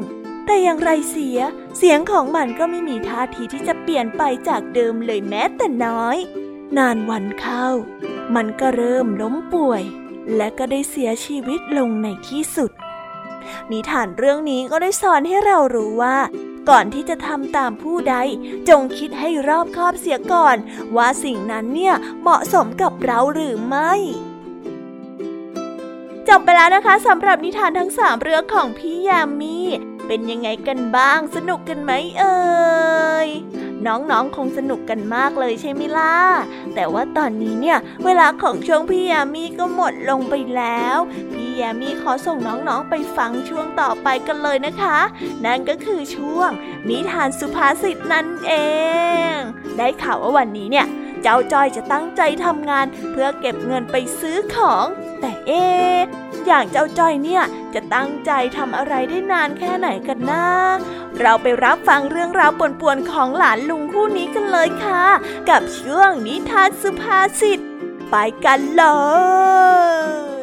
[0.47, 1.38] แต่อย่างไรเสีย
[1.79, 6.16] เสียงของมันก็ไม่มีท่าทีที่จะเปลี่ยนไปจากเดิมเลยแม้แต่น้อย
[6.77, 7.67] นานวันเข้า
[8.35, 9.83] มันก็เริ่มล้มป่วย
[10.37, 12.71] และก็ได้เสียชีวิตลงในที่สุด
[13.71, 16.19] นิทานเรื่องนี้ก็ได้สอนให้เรารู้ว่า
[16.69, 18.17] ก่อนที่จะทำตามผู้ใด
[18.69, 20.57] จงคิดให้รอบคอบเสียก่อน
[20.97, 23.93] ว่าสิ่งนั้นเนี่ยเหมาะสมกับเราหรือไม่
[26.29, 29.59] จบไปแล้วนะคะสำหรับนิทานทั้งสามเรื่องของพี่ยามี
[30.09, 32.37] เป็นยังไงกันบ้าง สนุกกันไหมเอ่
[33.27, 33.29] ย
[33.87, 36.16] น้องๆคงสนุกกันมากเลยใช่ไหมล่ะ
[36.75, 40.99] แต่ว่าตอนนี้เนี่ย เวลาของช่วงพี่ยามีก็หมดลงไปแล้ว
[41.33, 44.99] พี่ยามีขอส่งน้องๆไปฟังช่วงต่อไปกันเลยนะคะ
[45.44, 46.51] นั่นก็คือช่วง
[46.88, 48.53] นิทานสุภาษิตนั่นเอ
[49.31, 49.33] ง
[49.77, 50.87] ได้ข่าวว่าวันนี้เนี่ย
[51.23, 54.87] เจ้าจ้อยจะตั้งใจทำงาน เพื่อเก็บเงินไปซื้อของ
[55.21, 55.64] แต่เอ๊
[56.46, 57.42] อย่างเจ้าจ้อยเนี่ย
[57.74, 60.46] จะตั้งใจทำอะไรได้นานแค่ไหนกันนะ
[61.20, 65.05] เราไปรับฟังเรื่องราวป่วนๆของหลานลุงคู่นี้กันเลยค่ะ
[65.48, 67.61] กับช่วงนิทานสุภาษิต
[68.11, 68.85] ไปกันเล
[70.37, 70.38] ย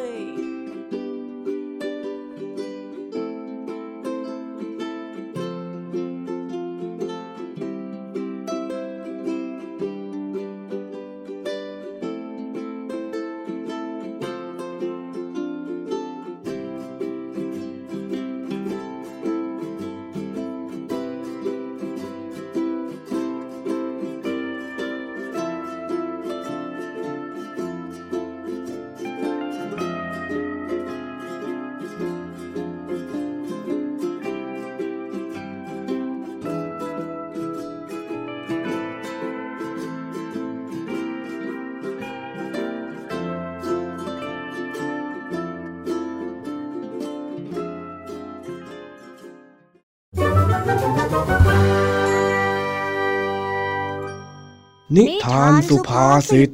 [54.98, 56.50] นิทานสุภาษิต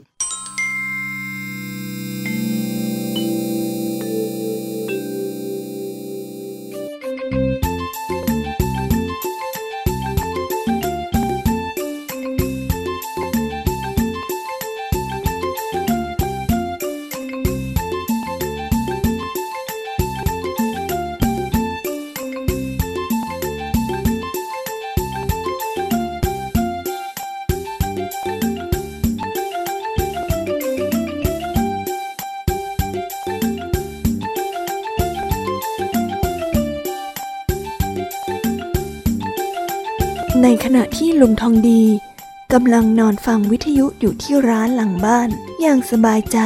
[42.57, 45.29] กำลังนอนฟังวิทยุอยู่ที่ร้านหลังบ้าน
[45.61, 46.39] อย่างสบายใจ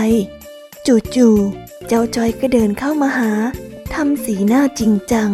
[1.16, 3.32] จู่ๆเจ้าจอยก็เดินเข้ามาหา
[3.94, 5.30] ทำสีหน้าจริงจัง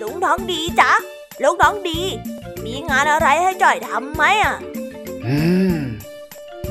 [0.00, 0.92] ลุงทองดีจ๊ะ
[1.42, 2.00] ลุงทองดี
[2.64, 4.56] มีงานอะไรให้จอยทำไหมอะ
[5.26, 5.38] อื
[5.74, 5.78] ม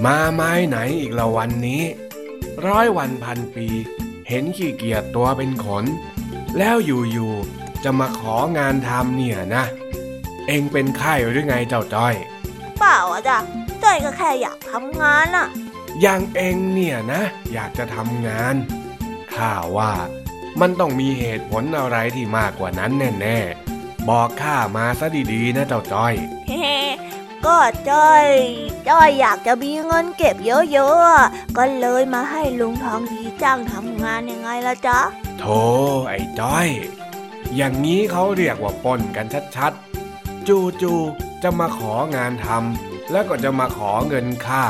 [0.06, 1.84] มาไม้ไหนอีกละวันนี้
[2.68, 3.68] ร้อยวันพันปี
[4.28, 5.86] เห็นขี้เกียจตัวเป็นขน
[6.58, 9.64] แล้วอยู่ๆ จะมาของานทำเนี่ยนะ
[10.48, 12.16] เองเป็นไข้หรือไงเจ้าจ้อย
[12.80, 13.38] เปล่าอะจ้ะ
[13.84, 15.48] จอยก็แค่อยากทำงานอะ
[16.02, 17.22] อย่างเองเนี่ยนะ
[17.54, 18.56] อยากจะทำงาน
[19.36, 19.92] ข้าว่า
[20.60, 26.14] มันต้องมีเหตุผลอะไรที่มากกว่านั้นแน่ๆ บอกข้ามาซะดีๆ นะเจ้าจ้อย
[26.48, 26.76] เฮ้
[27.46, 27.58] ก็
[27.90, 28.28] จ้อย
[28.90, 31.26] จ้อยอยากจะมีเงินเก็บเยอะๆอะ
[31.58, 35.00] ก็เลยมาให้ลุงทองดีจ้างทำงานยังไงล่ะจ๊ะ
[35.40, 35.60] โธ่
[36.10, 36.68] ไอ้จ้อย
[37.56, 44.66] อย่างนี้เขาเรียกว่าปล้นกันชัดๆ จู่ๆจะมาของานทำแล้วก็จะมาขอเงินค่า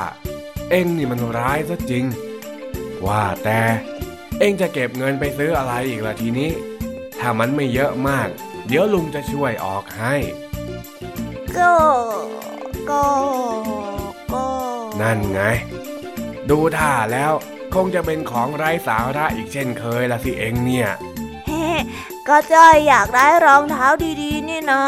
[0.69, 2.05] เอ็งนี่มันร้ายซะจริง
[3.05, 3.61] ว่าแต่
[4.39, 6.51] เอ็งจะเก็บเงินไปซื้ออะไรอีกล่ะทีนี้
[7.19, 8.27] ถ้ามันไม่เยอะมาก
[8.67, 10.15] เดี๋ยวลุงจะช่วยออกให้
[11.57, 11.73] ก็
[12.89, 13.05] ก็
[14.33, 14.45] ก็
[15.01, 15.41] นั่นไง
[16.49, 17.31] ดูท่าแล้ว
[17.75, 20.89] คงจะเป็นของไร้สาระอีกเช่นเคยละสิเอ็งเนี่ย
[21.45, 21.63] เฮ้
[22.27, 23.85] ก็จ้อยอยากได้รองเท้า
[24.21, 24.83] ดีๆ นี่นะ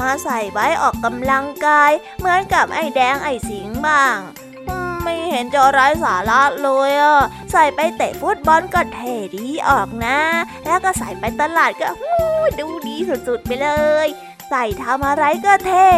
[0.00, 4.16] มาใส่ไว้ออกกำลังกาย เหมือนกับไอ้แดงไอ้สิงบ้าง
[5.02, 10.18] ไม่เห็นจะไร้สาระเลยอะใส่ไปเตะฟุตบอลก็เท่ดีออกนะ
[10.66, 11.88] แล้วก็ใส่ไปตลาดก็
[12.58, 13.68] ดูดีสุดๆไปเล
[14.06, 14.08] ย
[14.50, 15.88] ใส่ทำอะไรก็เท่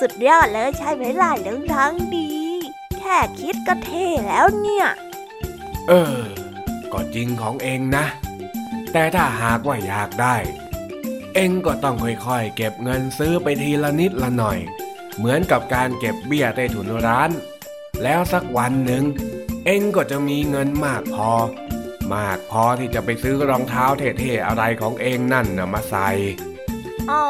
[0.00, 2.30] สุดยอดเลยใช่ไหมล่ะเรื่องทั้งดี
[2.98, 4.86] แค่คิดก็เท่แล้วเนี่ย
[5.88, 6.20] เออ
[6.92, 8.04] ก็จริงของเองนะ
[8.96, 10.36] แต่ถ้าหากว่าอยากได้
[11.34, 14.58] เองก็ต้องค่อยๆ เก็บเงินซื้อไปทีละนิดละหน่อย
[15.16, 17.30] เหมือนกับการเก็บเบี้ยใต้ถุนร้าน
[18.02, 19.04] แล้วสักวันหนึ่ง
[19.64, 21.30] เองก็จะมีเงินมากพอ
[22.14, 26.08] มากพอที่จะไปซื้อรองเท้าเท่ๆอะไรของเองนั่นนะมาใส่
[27.10, 27.24] อ๋อ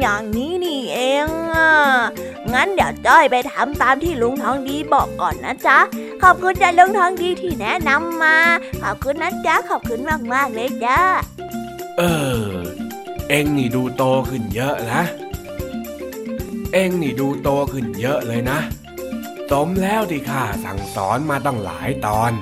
[0.00, 1.72] อย่างนี้นี่เองอะ
[2.54, 5.78] งั้นเดี๋ยวจ้อยไปทำตามที่ลุงทองดีบอกก่อนนะจ๊ะ
[6.22, 8.36] ขอบคุณจ้ะลุงทองดีที่แนะนำมา
[8.82, 10.00] ขอบคุณนะจ๊ะขอบคุณ
[10.32, 11.00] มากๆเลยจ้า
[11.98, 12.02] เอ
[12.40, 12.44] อ
[13.28, 15.02] เองนี่ดูโตขึ้นเยอะนะ
[16.72, 18.58] เองนี่ดูโตขึ้นเยอะเลยนะ
[19.50, 22.32] สมแล้วที่ข้าสั่งสอนมาตั้งหลายตอน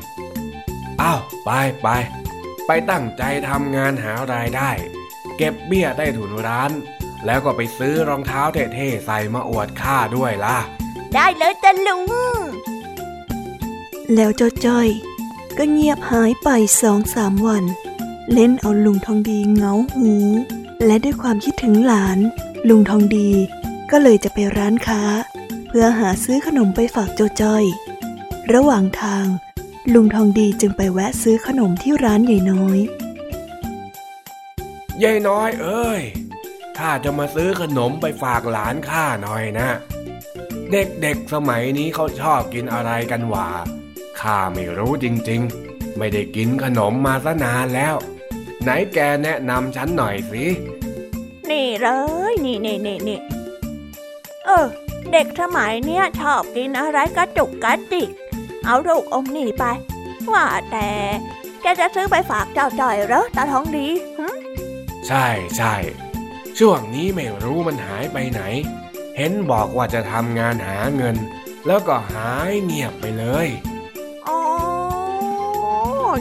[1.00, 1.50] อ้าวไป
[1.82, 1.88] ไป
[2.66, 4.70] ไปตั้งใจทำงานหารายได้
[5.36, 6.70] เก็บเบี้ยใต้ถุนร้าน
[7.26, 10.58] แล้วก็ไปซื้อรองเท้าเท่ๆใส่มาอวดข้าด้วยล่ะ
[11.14, 12.02] ได้เลยจ้ะลุง
[14.14, 14.88] แล้วเจ้าจ้อย
[15.58, 16.48] ก็เงียบหายไป
[16.82, 17.64] สองสามวัน
[18.32, 20.14] เล่นเอาลุงทองดีเหงาหู
[20.86, 22.18] และด้วยความคิดถึงหลาน
[22.68, 23.30] ลุงทองดี
[23.90, 25.02] ก็เลยจะไปร้านค้า
[25.68, 27.64] เพื่อหาซื้อขนมไปฝากเจ้าจ้อย
[28.52, 29.26] ระหว่างทาง
[29.94, 32.78] ลุงทองดีจึงไปแวะซื้อขนมที่ร้านใหญ่น้อย
[35.02, 36.02] ยายน้อยเอ้ย
[36.78, 39.68] ข้าจะมาซื้อขนมไปฝากหลานข้าหน่อยนะ
[40.72, 43.48] เด็กๆสมัยนี้เขาชอบกินอะไรกันหว่า
[44.20, 47.94] ข้าไม่รู้จริงๆ ไม่ได้กินขนมมาซะนานแล้ว
[48.62, 50.44] ไหนแกแนะนำฉันหน่อยสิ
[51.50, 51.88] นี่เล
[52.30, 53.18] ยนี่นี่นี่นี่
[54.46, 54.66] เออ
[55.12, 58.08] เด็กสมัยเนี้ยชอบกินอะไรกระจุกกระจิก
[58.64, 59.64] เอาลูกอมนี่ไป
[60.32, 60.88] ว่าแต่
[61.62, 63.86] แกจะซื้อไปฝากเจ้าจ่อยเหรอตาท้องดี
[64.18, 64.26] หึ
[65.06, 65.74] ใช่ใช่
[66.58, 68.42] ช่วงนี้ไม่รู้มันหายไปไหน
[69.16, 71.16] เห็นบอกว่าจะทำงานหาเงิน
[71.66, 73.48] แล้วก็หายเงียบไปเลย
[74.28, 74.40] อ๋อ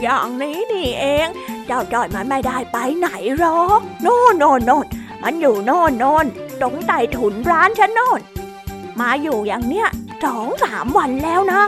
[0.02, 1.26] อย่างนี้นี่เอง
[1.66, 3.08] เจ้าจ่อยมันไม่ได้ไปไหน
[3.38, 4.86] หรอกโน่นโน่นโน่น
[5.22, 6.26] มันอยู่โน่นโน่น
[6.60, 8.20] ตรงใต้ถุนร้านฉันโน่น
[9.00, 9.88] มาอยู่อย่างเนี้ย
[10.24, 11.62] สองสามวันแล้วนะ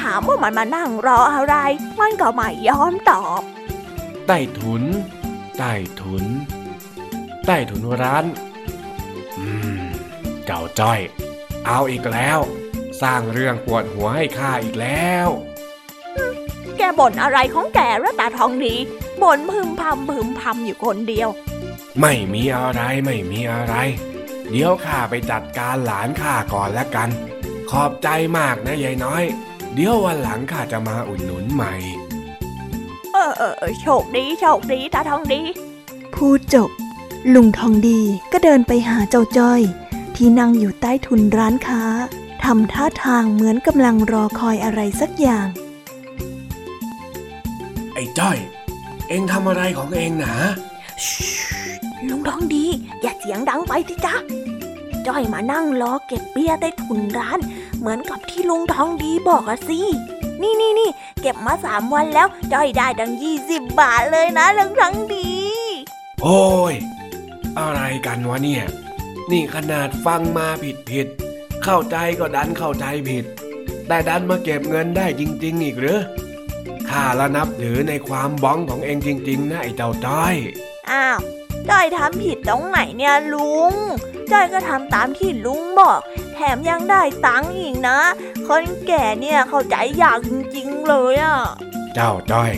[0.00, 1.54] ถามว่ามันมานั่งรออะไร
[2.00, 3.40] มันก็ไม่ยอมตอบ
[4.26, 4.82] ใต้ถุน
[5.58, 6.24] ใต้ถุน
[7.46, 8.24] ใต้ถุนร้าน
[9.38, 9.48] อื
[9.80, 9.82] ม
[10.44, 11.00] เจ้าจ้อย
[11.66, 12.38] เอาอีกแล้ว
[13.02, 15.28] สร้างเรื่องปวดหัวให้ข้าอีกแล้ว
[16.78, 18.74] แกบ่นอะไรของแกระตาทองดี
[19.22, 21.28] บ่นพึมพำพึมพำอยู่คนเดียว
[22.00, 23.74] ไม่มีอะไรไม่มีอะไร
[24.50, 27.08] เดี๋ยวข้าไปจัดการหลานข้าก่อนแล้วกัน
[27.70, 29.24] ขอบใจมากนะยายน้อย
[29.74, 31.74] เดี๋ยววันหลังข้าจะมาอุดหนุนใหม่
[33.12, 35.40] เออเออเออโชคดีโชคดีตาทองดี
[36.14, 36.70] พูดจบ
[37.32, 38.00] ลุงทองดี
[38.32, 39.60] ก็เดินไปหาเจ้าจ้อย
[40.16, 41.82] ที่นั่งอยู่ใต้ทุนร้านค้า
[42.44, 45.46] ทำท่าทางเหมือนกำลังรอคอยอะไรสักอย่าง
[47.94, 48.38] ไอ้จ้อย
[49.08, 50.36] เอ็งทำอะไรของเอ็งนะ
[52.08, 52.64] ลุงทองดี
[53.02, 54.14] อย่าเสียงดังไปสิจ๊ะ
[55.06, 57.38] จ้อยมานั่งรอเก็บเบี้ยใต้ถุนร้าน
[57.78, 59.80] เหมือนกับที่ลุงทองดีบอกอะสิ
[60.42, 65.30] นี่นี่นี่เก็บมาสามวันแล้ว จ้อยได้ดังยี่สิบบาทเลยนะลุงทองดี
[66.22, 66.74] โอ้ย
[67.58, 68.64] อะไรกันวะเนี่ย
[69.30, 71.06] นี่ขนาดฟังมาผิดผิด
[71.64, 73.24] เข้าใจก็ดันเข้าใจผิด
[73.88, 76.00] แต่ดันมาเก็บเงินได้จริง ๆ อีกหรือ
[76.88, 80.34] ข้าละนับถือในความบ้องของเองจริง ๆ นะไอ้เจ้าจ้อย
[80.90, 81.18] อ้าว
[81.68, 83.74] จ้อยทำผิดตรงไหนเนี่ยลุง
[84.32, 86.00] จ้อยก็ทำตามที่ลุงบอก
[86.34, 87.98] แถมยังได้ตังค์อีกนะ
[88.48, 91.38] คนแก่เนี่ยเข้าใจยากจริง ๆ เลยอะ
[91.94, 92.52] เจ้าจ้อย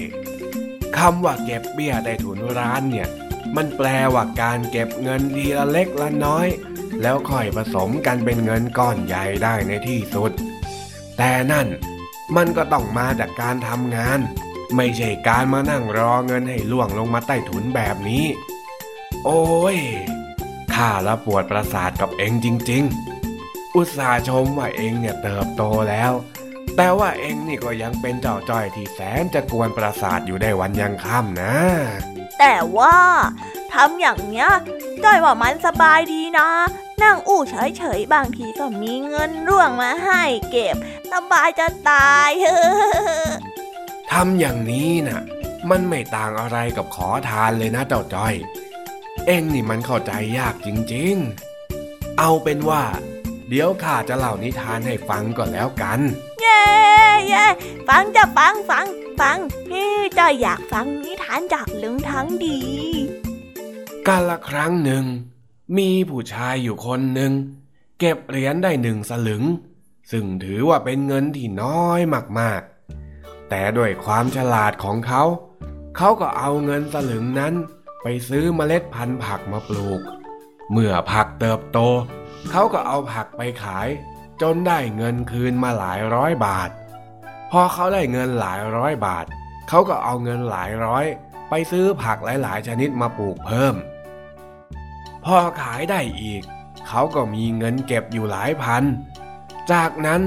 [0.96, 3.08] คำว่าเก็บเบี้ยใต้ถุนร้านเนี่ย
[3.56, 6.48] มันแปลว่าการเก็บเงินทีละเล็กละน้อย
[7.02, 10.32] แล้วค่อยผสมกันเป็นเงินก้อนใหญ่ได้ในที่สุด
[11.18, 11.66] แต่นั่น
[12.36, 14.18] มันก็ต้องมาจากการทำงาน
[14.76, 18.24] ไม่ใช่การมานั่งรอเงินให้ล่วงลงมาใต้ถุนแบบนี้
[19.24, 19.44] โอ้
[19.76, 19.78] ย
[20.74, 22.82] ข้าละปวดประสาทกับเองจริง
[23.30, 26.12] ๆ อุตส่าห์ชมว่าเองเนี่ยเติบโตแล้ว
[26.76, 31.54] แต่ว่าเองนี่ก็ยังเป็นเจ้าจ้อยที่แสนจะกวนประสาทอยู่ได้วันยังค่ำนะ
[32.38, 32.98] แต่ว่า
[33.72, 34.48] ทำอย่างเนี้ย
[35.04, 36.48] จ้อยว่ามันสบายดีนะ
[37.02, 40.76] นั่งอู้เฉยๆบางทีก็มีเงินร่วงมาให้เก็บ
[41.12, 42.30] สบายจะตาย
[44.10, 45.22] ทำอย่างนี้น่ะ
[45.70, 48.34] มันไม่ต่างอะไรกับขอทานเลยนะเจ้าจ้อย
[49.26, 52.84] เอ็งนี่มันเข้าใจยากจริงๆ เอาเป็นว่า
[53.48, 56.00] เดี๋ยวข้าจะเล่านิทานให้ฟังก่อนแล้วกัน
[56.40, 56.64] เย้
[57.28, 57.44] เย้
[57.88, 58.86] ฟังจะฟังฟัง
[59.20, 59.38] ฟัง
[59.72, 62.58] นี่จ้อยอยากฟังนิทานจากลุงทั้งดี
[64.06, 65.04] กาละครั้งหนึ่ง
[65.76, 67.32] มีผู้ชายอยู่คนหนึ่ง
[67.98, 69.42] เก็บเหรียญได้หนึ่งสลึง
[70.10, 72.00] ซึ่งถือว่าเป็นเงินที่น้อย
[72.38, 75.22] มากๆ แต่ด้วยความฉลาดของเขา
[75.96, 77.54] เขาก็เอาเงินสลึงนั้น
[78.02, 80.00] ไปซื้อเมล็ดพันธุ์ผักมาปลูก
[80.72, 81.78] เมื่อผักเติบโต
[82.50, 83.88] เขาก็เอาผักไปขาย
[84.42, 86.70] จนได้เงินคืนมาหลายร้อยบาท
[87.50, 89.26] พอเขาได้เงินหลายร้อยบาท
[89.68, 91.04] เขาก็เอาเงินหลายร้อย
[91.48, 93.74] ไปซื้อผักหลายๆ ชนิดมาปลูกเพิ่ม
[95.24, 96.42] พอขายได้อีก
[96.88, 98.84] เขาก็มีเงินเก็บอยู่หลายพัน
[99.72, 100.22] จากนั้น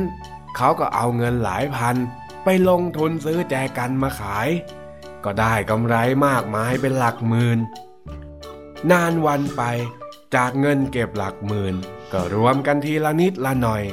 [0.56, 1.96] เขาก็เอาเงินหลายพัน
[2.44, 4.50] ไปลงทุนซื้อแจกันมาขาย
[5.24, 5.96] ก็ได้กำไร
[6.26, 7.60] มากมายเป็นหลักหมื่น
[8.92, 9.64] นานวันไป
[10.36, 11.76] จากเงินเก็บหลักหมื่น
[12.14, 13.84] ก็รวมกันทีละนิดละหน่อย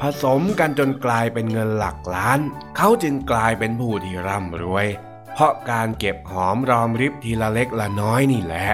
[0.00, 2.40] ผสมกันจนกลายเป็นเงินหลักล้าน
[2.76, 4.86] เขาจึงกลายเป็นผู้ที่ร่ำรวย
[5.32, 8.66] เพราะการเก็บหอมรอมริบทีละเล็กละน้อยนี่แหละ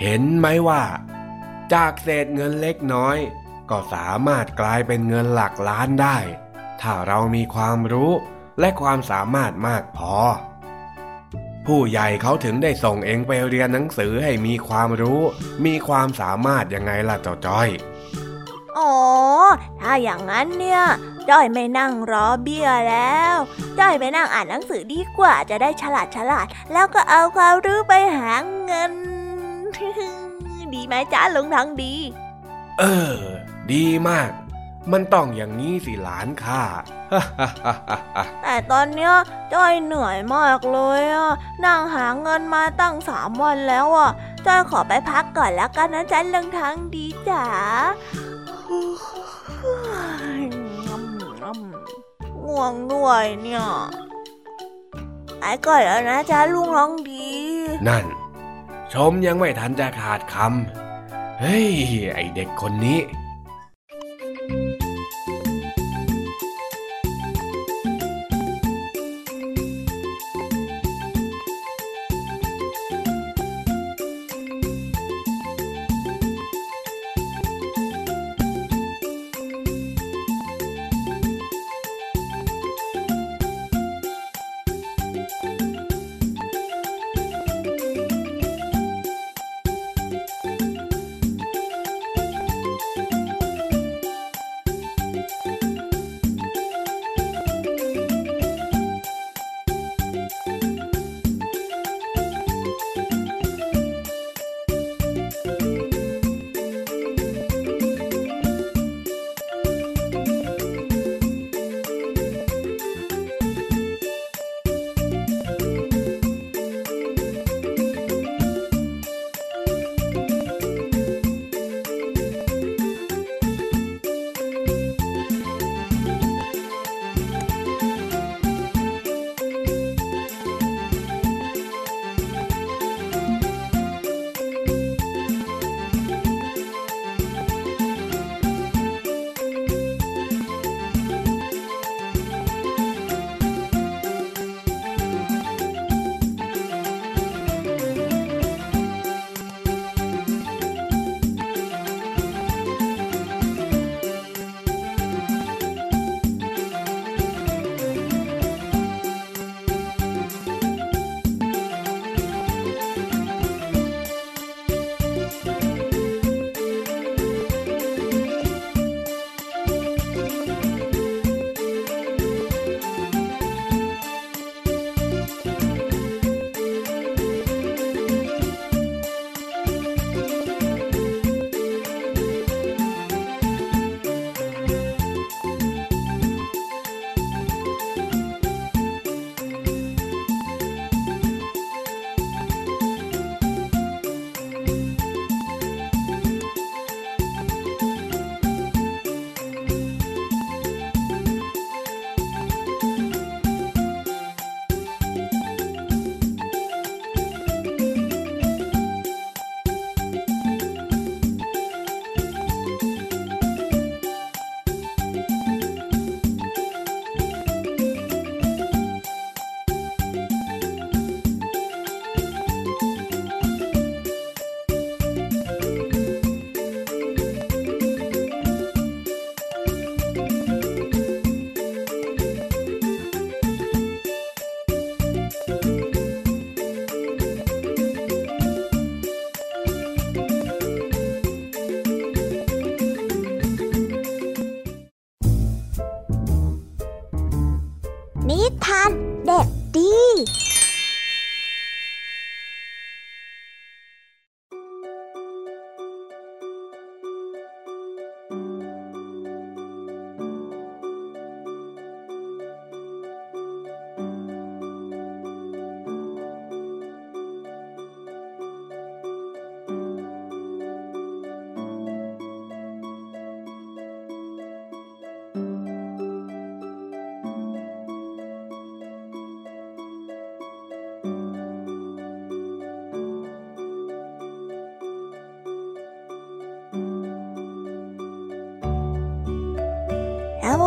[0.00, 0.82] เห็นไหมว่า
[1.72, 3.16] จากเศษเงินเล็กน้อย
[3.70, 6.18] ก็สามารถกลายเป็นเงินหลักล้านได้
[6.80, 8.12] ถ้าเรามีความรู้
[8.60, 10.14] และความสามารถมากพอ
[11.66, 15.20] ผู้ใหญ่เขาถึงได้ส่งเองไปเรียนหนังสือให้มีความรู้
[15.64, 17.68] มีความสามารถยังไงล่ะเจ้าจ้อย
[18.78, 18.92] อ๋อ
[19.80, 20.82] ถ้าอย่างนั้นเนี่ย
[21.30, 23.36] จ้อยไม่นั่งรอเบี้ยแล้ว
[23.78, 28.32] จ้อยไปนั่งอ่านหนังสือดีกว่าจะได้ฉลาดฉลาด แล้วก็เอาความรู้ไปหา
[28.64, 28.92] เงิน
[30.74, 31.94] ดีไหมจ้าลุงทั้งดี
[32.78, 32.82] เอ
[33.16, 33.18] อ
[33.72, 34.30] ดีมาก
[34.92, 36.62] มันต้องอย่างนี้สิหลานข้า
[38.42, 39.12] แต่ตอนเนี้ย
[39.54, 41.32] จ้อยเหนื่อยมากเลยอะ
[41.64, 44.10] นั่งหาเงินมาตั้งสามวันแล้วอะ
[44.46, 47.44] จ้อยขอไปพักก่อนแล้วกันนะจ๊ะลุงทั้งดีจ๋า
[52.44, 53.64] ง่วงด้วยเนี่ย
[55.40, 57.28] ไอ้ก่อนแล้วนะจ๊ะลุงร้องดี
[57.88, 58.04] นั่น
[58.92, 61.68] ชมยังไม่ทันจะขาดคำเฮ้ย
[62.14, 62.98] ไอเด็กคนนี้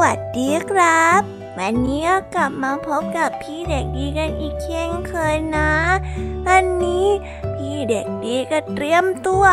[0.01, 1.21] วัสดีครับ
[1.57, 5.71] วันนี้กลับมาพบกับพี่เด็กดีกันอีกเช่นเคยนะ
[6.47, 7.05] วันนี้
[7.55, 9.45] พี่เด็กดีก็เตรียมตัว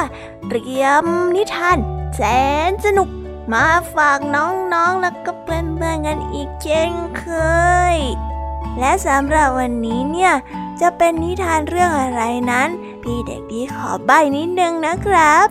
[0.48, 1.04] เตรียม
[1.34, 1.78] นิทาน
[2.16, 2.20] แส
[2.68, 3.08] นสนุก
[3.52, 7.26] มาฝากน้องๆแล้วก็เพื่อนๆกันอีกเช่นเค
[7.94, 7.96] ย
[8.78, 10.32] และสำหรับวันนี้เนี่ย
[10.80, 12.68] จะเป็นนิทานเรื่องอะไรนั้น
[13.02, 15.46] พี่เด็กดีขอใบนิดนึงนะครับ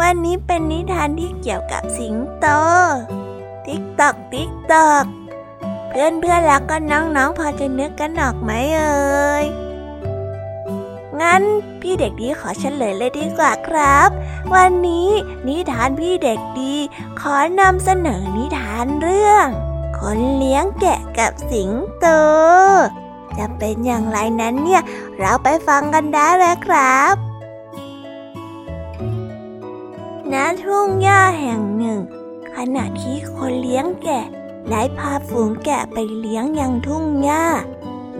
[0.00, 2.46] วันนี้เป็นนิทานที่เกี่ยวกับสิงโต
[3.66, 5.04] ติ๊กตอกติ๊กตอก
[5.88, 9.44] เพื่อนเพื่อนแล้วก็น้องๆพอจะนึกกันออกไหมเอ่ย
[11.20, 11.42] งั้น
[11.80, 14.08] พี่เด็กดีขอเฉลยเลยดีกว่าครับ
[14.54, 15.08] วันนี้
[15.46, 16.74] นิทานพี่เด็กดี
[17.20, 19.46] ขอนำเสนอนิทานเรื่อง
[19.98, 22.06] คนเลี้ยงแกะกับสิงโต
[23.38, 24.82] จะเป็นอย่างไรนั้นเนี่ย
[25.18, 27.14] เราไปฟังกันได้เลยครับ
[30.32, 32.00] ณทุ่งหญ้าแห่งหนึ่ง
[32.60, 34.24] ขณะที่คนเลี้ยงแกะ
[34.70, 37.46] ได้พาฝูงแกะไปเลี้ยงยังทุ่งหญ้า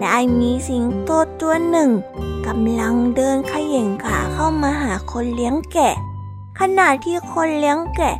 [0.01, 1.09] ได้มีสิงโต
[1.41, 1.91] ตัวหนึ่ง
[2.47, 5.95] กำลังเดินขย่งขาเข้ามาหาคนเลี้ยงแกะ
[6.59, 8.15] ขณะที่คนเลี้ยงแกะ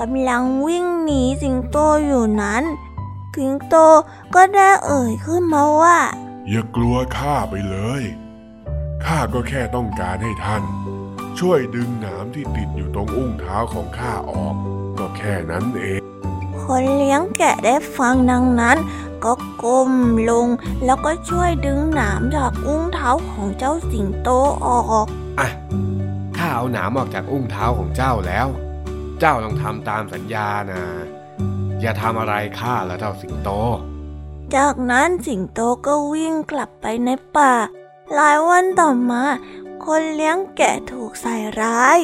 [0.00, 2.64] กำลังวิ่งหนีสิงโตอยู่นั้น
[3.36, 3.74] สิงโต
[4.34, 5.98] ก็ได้เอ่ยขึ้นมาว่า
[6.48, 8.02] อย่ากลัวข้าไปเลย
[9.04, 10.62] ข้าก็แค่ต้องการให้ท่าน
[11.38, 14.56] ช่วยดึงหนามที่ติดอยู่ตรงอุ้งเท้าของข้าออก
[15.00, 16.00] ก็แค่นั้นเอง
[16.62, 18.76] คนเลี้ยงแกะได้ฟังดังนั้น
[19.24, 19.32] ก็
[19.62, 19.92] ก้ม
[20.30, 20.46] ลง
[20.84, 24.28] แล้วก็ช่วยดึงหนามจากอุ้งเท้าของเจ้าสิงโต
[24.66, 25.06] ออก
[25.38, 25.48] อะ
[26.36, 28.46] ข้าเอาหนามออกจากอุ้งเท้าของเจ้าแล้ว
[29.20, 30.82] เจ้าต้องทำตามสัญญานะ
[31.80, 33.50] อย่าทำอะไรข้าแล้วเจ้าสิงโต
[34.56, 37.52] จากนั้นสิงโตก็วิ่งกลับไปในป่า
[38.14, 39.24] หลายวันต่อมา
[39.84, 41.98] คนเลี้ยงแกะถูกใส่ร้าย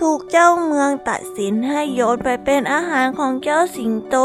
[0.00, 4.16] ถูกเจ้าเมืองตัดสินให้โยนไปเป็นอาหารของเจ้าสิงโต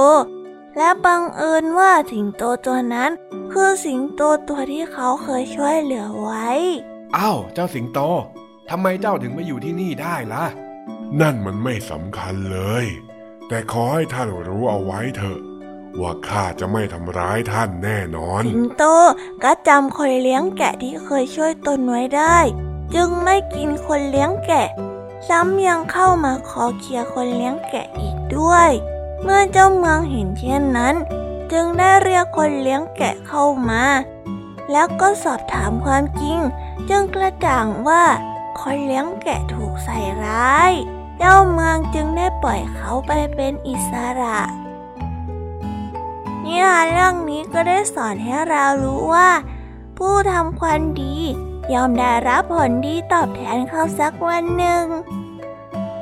[0.78, 3.12] และบังเอิญว่าสิงโตตัวนั้น
[3.52, 6.48] คือสิงโตตัวที่เขาเคยช่วยเหลือไว้
[7.18, 8.00] อ้าวเจ้าสิงโต
[8.70, 10.46] ทำไมเจ้าถึงมาอยู่ที่นี่ได้ล่ะ
[11.22, 12.86] นั่นมันไม่สำคัญเลย
[13.48, 15.40] แต่ขอให้ท่านรู้เอาไว้เถอะ
[16.02, 18.84] ว่าข้าจะไม่ทำร้ายท่านแน่นอน สิงโต
[19.44, 22.38] ก็จำคนเลี้ยงแกะที่เคยช่วยตนไว้ได้
[22.96, 24.68] จึงไม่กินคนเลี้ยงแกะ
[25.28, 28.70] ซ้ำยังเข้ามาขอเคลียร์คนเลี้ยงแกะอีกด้วย
[29.22, 30.96] เมื่อเจ้าเมืองเห็นเช่นนั้น
[31.52, 33.84] จึงได้เรียกคนเลี้ยงแกะเข้ามา
[34.72, 36.40] แล้วก็สอบถามความจริง
[36.90, 38.04] จึงกระจ่างว่า
[38.60, 40.72] คนเลี้ยงแกะถูกใส่ร้าย
[41.18, 44.40] เจ้าเมืองจึงได้ปล่อยเขาไปเป็นอิสระ
[46.44, 49.30] นิทานเรื่องนี้ก็ได้สอนให้เรารู้ว่า
[49.98, 51.18] ผู้ทำความดี
[51.74, 54.86] ยอมได้รับผลดีตอบแทนเขาสักวันหนึ่ง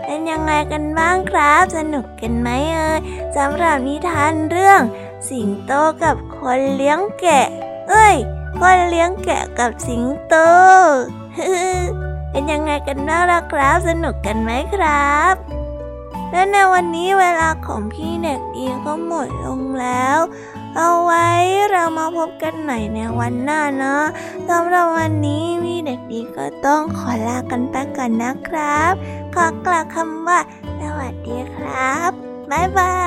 [0.02, 3.00] เป็นยังไงกันบ้างครับ สนุกกันไหมเอ่ย
[3.38, 4.82] สำหรับนิทานเรื่อง
[5.30, 5.72] สิงโต
[6.04, 7.48] กับคนเลี้ยงแกะ
[7.90, 8.16] เอ้ย
[8.60, 10.36] คนเลี้ยงแกะกับสิงโต
[12.30, 15.36] เป็นยังไงกันบ้างล่ะครับ สนุกกันไหมครับ
[16.32, 20.18] และในวันนี้เวลาของพี่เด็กดีก็หมดลงแล้ว
[20.78, 21.28] เอาไว้
[21.72, 24.06] เรามาพบกันใหม่ในวันหน้าเนาะ
[24.50, 28.94] สำหรับวันนี้พี่เด็กดีก็ต้องขอลากันไปก่อนนะครับ
[29.36, 30.40] ขอกล่าวคำว่า
[30.80, 32.12] สวัสดีครับ
[32.52, 33.01] บ๊ายบาย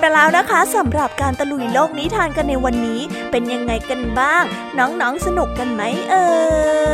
[0.00, 4.44] ไปแล้วนะคะสำหรับการตะลุยโลกนิทานกันในวันนี้ เป็นยังไงกันบ้าง
[4.78, 6.28] น้องๆสนุกกันไหมเอ่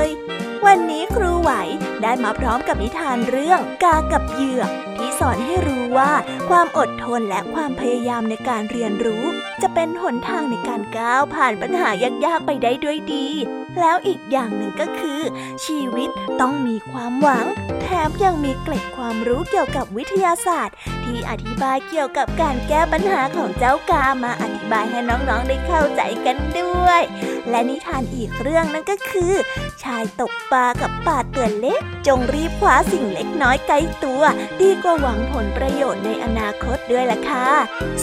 [0.06, 0.08] ย
[0.66, 1.50] วันนี้ครูไหว
[2.02, 6.12] ได้มาพร้อมกับนิทานเรื่องกากับเหยือกที่สอนให้รู้ว่า
[6.48, 9.24] ความอดทนและความพยายามในการเรียนรู้
[9.62, 11.90] จะเป็นหนทางในการก้าวผ่านปัญหา
[12.24, 13.26] ยากๆไปได้ด้วยดี
[13.80, 15.20] แล้วอีกอย่างหนึ่งก็คือ
[15.64, 16.08] ชีวิต
[16.40, 17.46] ต้องมีความหวัง
[17.80, 20.76] แถมยังมีเกล็ดความรู้เกี่ยวกับวิทยาศาสตร์
[21.06, 27.02] ที่อธิบายเกี่ยวกับการแก้ปัญหาของเจ้ากามาอธิบายให้น้องๆได้เข้าใจกันด้วย
[27.50, 29.32] และนิทานอีกเรื่องนั่นก็คือ
[29.82, 34.22] ชายตกปลากับป่าเตือนเล็ก จงรีบคว้าสิ่งเล็กน้อยไกลตัว
[34.60, 37.48] ดีกว่าหวังผลประโยชน์ในอนาคตด้วยล่ะค่ะ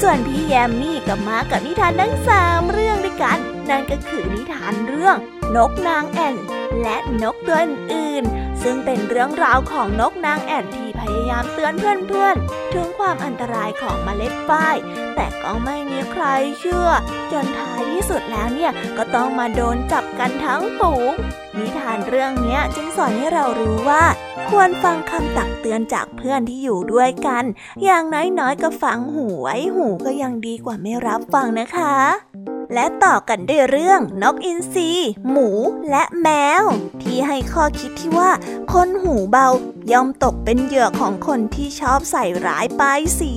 [0.01, 3.38] ส่วนพี่แยมมี่กับมากับนิทานทั้งสามเรื่องด้วยกัน
[3.70, 5.16] นั่นก็คือนิทานเรื่อง
[5.56, 6.36] นกนางแอ่น
[6.82, 14.76] และนกตัวอื่นๆซึ่งเป็นเรื่องราวของนกนางแอ่นที่พยายามเตือนเพื่อนๆ ถึงความอันตรายของเมล็ดฝ้าย
[15.16, 16.26] แต่ก็ไม่มีใคร
[16.60, 16.88] เชื่อ
[17.32, 21.12] จนท้ายที่สุดแล้วเนี่ยก็ต้องมาโดนจับกันทั้งฝูง
[21.58, 24.04] นิทานเรื่องนี้จึงสอนให้เรารู้ว่า
[24.49, 27.43] ควรฟังคำตักเตือนจากเพื่อนที่อยู่ด้วยกัน
[27.84, 28.04] อย่าง
[28.39, 34.91] น้อยๆก็ฟังหูไว้หูก็ยังดีกว่าไม่รับฟังนะคะ และต่อกันด้วยเรื่องนกอินทรี
[35.30, 35.49] หมู
[35.89, 36.28] และแม
[36.61, 36.64] ว
[37.01, 38.32] ที่ให้ข้อคิดที่ว่า
[38.74, 39.47] คนหูเบา
[39.91, 43.34] ย่อมตกเป็นเหยื่อของคนที่ชอบใส่ร้ายป้ายสี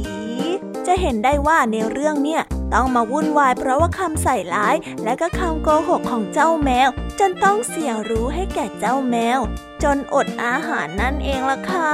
[0.86, 2.42] จะเห็นได้ว่าในเรื่องเนี่ย
[2.74, 9.40] ต้องมาวุ่นวายเพราะว่าคำใส่ร้าย และก็คำโกหกของเจ้าแมว จนต้องเสียรู้ให้แก่เจ้าแมว
[9.82, 11.92] จนอดอาหารนั่นเองล่ะค่ะ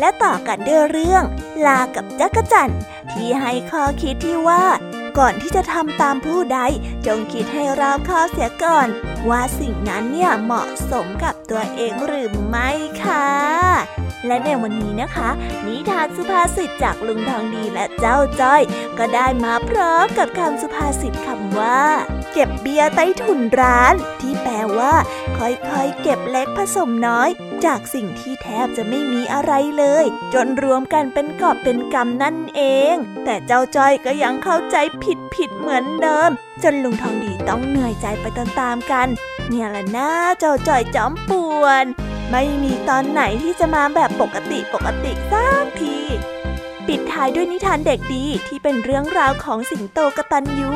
[0.00, 1.24] และต่อกันด้วยเรื่อง
[1.66, 2.72] ลากับจักรจัน
[3.12, 4.64] ที่ให้ข้อคิดที่ว่า
[5.18, 6.58] ก่อนที่จะทำตามผู้ใด
[7.06, 8.88] จงคิดให้รอบคอบเสียก่อน
[9.28, 12.70] ว่าสิ่งนั้นเนี่ยเหมาะสมกับตัวเองหรือไม่
[13.04, 13.30] ค่ะ
[14.26, 15.30] และในวันนี้นะคะ
[15.66, 18.62] นิทานสุภาษิตจากลุงทองดีและเจ้าจ้อย
[18.98, 21.82] ก็ได้มาพร้อมกับคำสุภาษิตคำว่า
[22.32, 24.94] เก็บเบียร์ใต้ถุนร้าน ที่แปลว่า
[25.38, 27.28] ค่อยๆเก็บเล็กผสมน้อย
[27.66, 30.04] จากสิ่งที่แทบจะไม่มีอะไรเลย
[30.34, 32.94] จนรวมกันเป็นกอบเป็นกำนั่นเอง
[33.24, 36.30] แต่เจ้าจ้อยก็ยังเข้าใจผิดผิดเหมือนเดิม
[36.62, 39.08] จนลุงทองดีต้องเหนื่อยใจไปตามๆกัน
[39.48, 41.84] เนี่ยแหละนะเจ้าจ้อยจอมป่วน
[42.30, 45.98] ไม่มีตอนไหนที่จะมาแบบปกติปกติสักที
[46.94, 50.70] ปิดท้ายด้วยนิทานเด็กดีที่เป็นเรื่องราวของสิงโตกตัญญู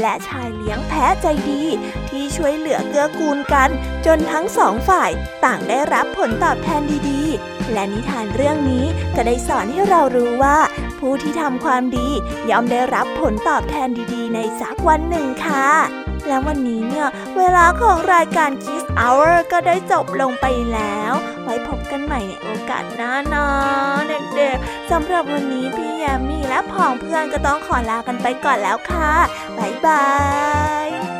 [0.00, 1.62] และชายเลี้ยงแพะใจดี
[2.08, 3.70] ที่ช่วยเหลือเกื้อกูลกัน
[4.06, 5.10] จนทั้งสองฝ่าย
[5.44, 8.84] ต่างได้รับผลตอบแทนดีๆ และนิทานเรื่องนี้
[9.16, 10.58] ก็ได้สอนให้เรารู้ว่า
[10.98, 12.08] ผู้ที่ทำความดี
[12.50, 21.12] ย่อมได้รับผลตอบแทนดีๆ ในสักวันหนึ่งค่ะ และวันนี้เนี่ย เวลาของรายการ Kiss Hour ก็ได้จบลงไปแล้ว
[21.44, 23.46] ไว้พบกันใหม่ในโอกาสหน้านะ
[24.08, 29.12] เด็กๆสำหรับวันนี้พี่ยามีและผองเพื่อนก็ต้องขอลากันไปก่อนแล้วค่ะ
[29.58, 30.04] บ๊ายบา
[30.86, 31.19] ย